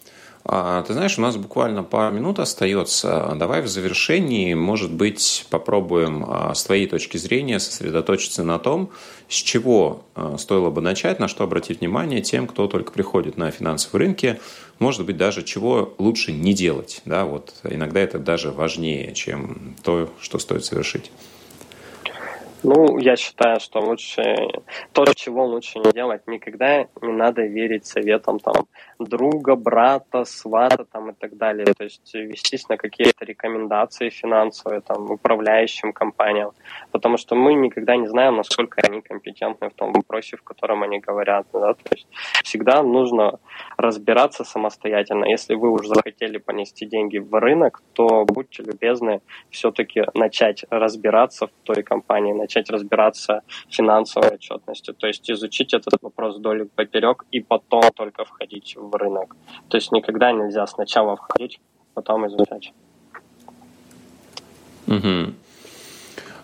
А, 0.45 0.83
ты 0.83 0.93
знаешь, 0.93 1.17
у 1.17 1.21
нас 1.21 1.37
буквально 1.37 1.83
пару 1.83 2.13
минут 2.13 2.39
остается. 2.39 3.33
Давай 3.37 3.61
в 3.61 3.67
завершении, 3.67 4.53
может 4.53 4.91
быть, 4.91 5.45
попробуем 5.49 6.25
а, 6.27 6.53
с 6.53 6.63
твоей 6.65 6.85
точки 6.87 7.15
зрения 7.15 7.59
сосредоточиться 7.59 8.43
на 8.43 8.59
том, 8.59 8.89
с 9.29 9.35
чего 9.35 10.03
а, 10.15 10.37
стоило 10.37 10.69
бы 10.69 10.81
начать, 10.81 11.19
на 11.19 11.29
что 11.29 11.45
обратить 11.45 11.79
внимание 11.79 12.21
тем, 12.21 12.47
кто 12.47 12.67
только 12.67 12.91
приходит 12.91 13.37
на 13.37 13.51
финансовые 13.51 14.07
рынки, 14.07 14.39
может 14.79 15.05
быть, 15.05 15.15
даже 15.15 15.43
чего 15.43 15.93
лучше 15.97 16.33
не 16.33 16.53
делать. 16.53 17.01
Да, 17.05 17.23
вот 17.23 17.53
иногда 17.63 18.01
это 18.01 18.19
даже 18.19 18.51
важнее, 18.51 19.13
чем 19.13 19.75
то, 19.81 20.09
что 20.19 20.39
стоит 20.39 20.65
совершить. 20.65 21.09
Ну, 22.63 22.97
я 22.97 23.17
считаю, 23.17 23.59
что 23.59 23.81
лучше 23.81 24.23
то, 24.93 25.05
чего 25.13 25.45
лучше 25.45 25.79
не 25.79 25.91
делать, 25.91 26.21
никогда 26.27 26.87
не 27.01 27.11
надо 27.11 27.41
верить 27.41 27.85
советам 27.85 28.39
там 28.39 28.67
друга, 28.99 29.55
брата, 29.55 30.23
свата 30.23 30.85
там 30.85 31.09
и 31.09 31.13
так 31.13 31.35
далее. 31.35 31.65
То 31.65 31.83
есть 31.83 32.13
вестись 32.13 32.69
на 32.69 32.77
какие-то 32.77 33.25
рекомендации 33.25 34.09
финансовые 34.09 34.79
там 34.79 35.11
управляющим 35.11 35.91
компаниям, 35.91 36.51
потому 36.91 37.17
что 37.17 37.35
мы 37.35 37.53
никогда 37.53 37.97
не 37.97 38.07
знаем, 38.07 38.37
насколько 38.37 38.81
они 38.81 39.01
компетентны 39.01 39.69
в 39.69 39.73
том 39.73 39.91
вопросе, 39.91 40.37
в 40.37 40.43
котором 40.43 40.83
они 40.83 40.99
говорят. 40.99 41.45
Да? 41.51 41.73
То 41.73 41.89
есть 41.91 42.07
всегда 42.43 42.81
нужно 42.81 43.39
разбираться 43.75 44.45
самостоятельно. 44.45 45.25
Если 45.25 45.55
вы 45.55 45.69
уже 45.69 45.89
захотели 45.89 46.37
понести 46.37 46.85
деньги 46.85 47.17
в 47.17 47.33
рынок, 47.37 47.81
то 47.93 48.23
будьте 48.25 48.63
любезны 48.63 49.21
все-таки 49.49 50.05
начать 50.13 50.63
разбираться 50.69 51.47
в 51.47 51.51
той 51.63 51.83
компании, 51.83 52.31
начать 52.31 52.52
разбираться 52.69 53.41
в 53.67 53.73
финансовой 53.73 54.35
отчетности, 54.35 54.93
то 54.93 55.07
есть 55.07 55.29
изучить 55.29 55.73
этот 55.73 56.01
вопрос 56.01 56.37
вдоль 56.37 56.65
поперек 56.65 57.25
и 57.31 57.39
потом 57.39 57.83
только 57.95 58.25
входить 58.25 58.75
в 58.75 58.95
рынок. 58.95 59.35
То 59.69 59.77
есть 59.77 59.91
никогда 59.91 60.31
нельзя 60.31 60.65
сначала 60.67 61.15
входить, 61.15 61.59
потом 61.93 62.27
изучать. 62.27 62.73
Угу. 64.87 65.33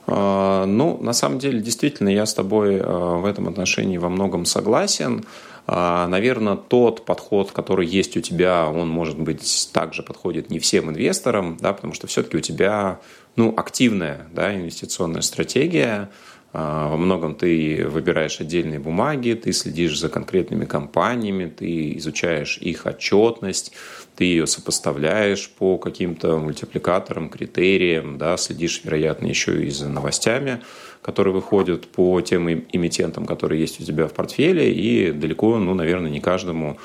Ну, 0.08 0.98
на 1.02 1.14
самом 1.14 1.38
деле, 1.40 1.60
действительно, 1.60 2.10
я 2.10 2.26
с 2.26 2.34
тобой 2.34 2.80
а, 2.82 3.18
в 3.18 3.26
этом 3.26 3.48
отношении 3.48 3.98
во 3.98 4.10
многом 4.10 4.46
согласен. 4.46 5.24
А, 5.68 6.08
Наверное, 6.08 6.56
тот 6.56 7.06
подход, 7.06 7.52
который 7.52 7.86
есть 7.86 8.18
у 8.18 8.22
тебя, 8.22 8.68
он, 8.68 8.90
может 8.90 9.20
быть, 9.20 9.70
также 9.72 10.02
подходит 10.02 10.50
не 10.50 10.58
всем 10.58 10.90
инвесторам, 10.90 11.58
да, 11.62 11.74
потому 11.74 11.94
что 11.94 12.08
все-таки 12.08 12.38
у 12.38 12.40
тебя 12.40 13.00
ну, 13.36 13.54
активная 13.56 14.28
да, 14.34 14.56
инвестиционная 14.56 15.22
стратегия, 15.22 16.10
а, 16.52 16.90
во 16.90 16.98
многом 16.98 17.36
ты 17.36 17.86
выбираешь 17.88 18.40
отдельные 18.40 18.80
бумаги, 18.80 19.34
ты 19.34 19.54
следишь 19.54 20.00
за 20.00 20.10
конкретными 20.10 20.66
компаниями, 20.66 21.46
ты 21.46 21.96
изучаешь 21.98 22.58
их 22.58 22.88
отчетность, 22.88 23.74
ты 24.16 24.24
ее 24.26 24.48
сопоставляешь 24.48 25.48
по 25.50 25.78
каким-то 25.78 26.40
мультипликаторам, 26.40 27.30
критериям, 27.30 28.18
да, 28.18 28.36
следишь, 28.38 28.82
вероятно, 28.84 29.28
еще 29.28 29.64
и 29.64 29.70
за 29.70 29.90
новостями, 29.90 30.62
которые 31.04 31.34
выходят 31.36 31.88
по 31.88 32.20
тем 32.22 32.50
эмитентам, 32.50 33.26
которые 33.26 33.62
есть 33.62 33.80
у 33.80 33.84
тебя 33.84 34.08
в 34.08 34.14
портфеле, 34.14 34.74
и 34.74 35.12
далеко, 35.12 35.60
ну, 35.60 35.76
наверное, 35.76 36.10
не 36.10 36.20
каждому 36.20 36.80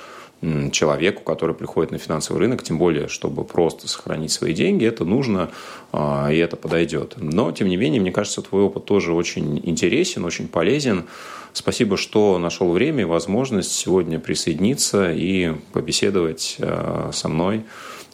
человеку, 0.72 1.22
который 1.22 1.54
приходит 1.54 1.90
на 1.90 1.98
финансовый 1.98 2.38
рынок, 2.38 2.62
тем 2.62 2.78
более, 2.78 3.08
чтобы 3.08 3.44
просто 3.44 3.88
сохранить 3.88 4.30
свои 4.30 4.52
деньги, 4.52 4.84
это 4.84 5.04
нужно, 5.04 5.50
а, 5.92 6.28
и 6.30 6.36
это 6.36 6.56
подойдет. 6.56 7.14
Но, 7.16 7.50
тем 7.52 7.68
не 7.68 7.76
менее, 7.76 8.00
мне 8.00 8.12
кажется, 8.12 8.42
твой 8.42 8.62
опыт 8.62 8.84
тоже 8.84 9.12
очень 9.12 9.58
интересен, 9.64 10.24
очень 10.24 10.48
полезен. 10.48 11.04
Спасибо, 11.52 11.96
что 11.96 12.38
нашел 12.38 12.70
время 12.72 13.02
и 13.02 13.04
возможность 13.04 13.72
сегодня 13.72 14.18
присоединиться 14.18 15.12
и 15.12 15.52
побеседовать 15.72 16.56
а, 16.60 17.10
со 17.12 17.28
мной 17.28 17.64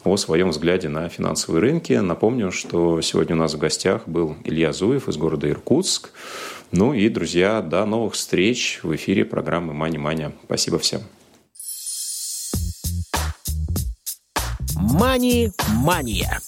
о 0.05 0.17
своем 0.17 0.51
взгляде 0.51 0.89
на 0.89 1.09
финансовые 1.09 1.61
рынки. 1.61 1.93
Напомню, 1.95 2.53
что 2.53 3.01
сегодня 3.03 3.37
у 3.37 3.39
нас 3.39 3.55
в 3.55 3.59
гостях 3.59 4.07
был 4.07 4.37
Илья 4.45 4.73
Зуев 4.73 5.09
из 5.09 5.17
города 5.17 5.49
Иркутск. 5.49 6.11
Ну 6.71 6.95
и, 6.95 7.09
друзья, 7.09 7.61
до 7.61 7.85
новых 7.85 8.15
встреч 8.15 8.81
в 8.83 8.95
эфире 8.95 9.25
программы 9.25 9.75
«Мани 9.75 9.99
Маня». 9.99 10.33
Спасибо 10.45 10.79
всем. 10.79 11.01
«Мани-мания». 14.91 16.41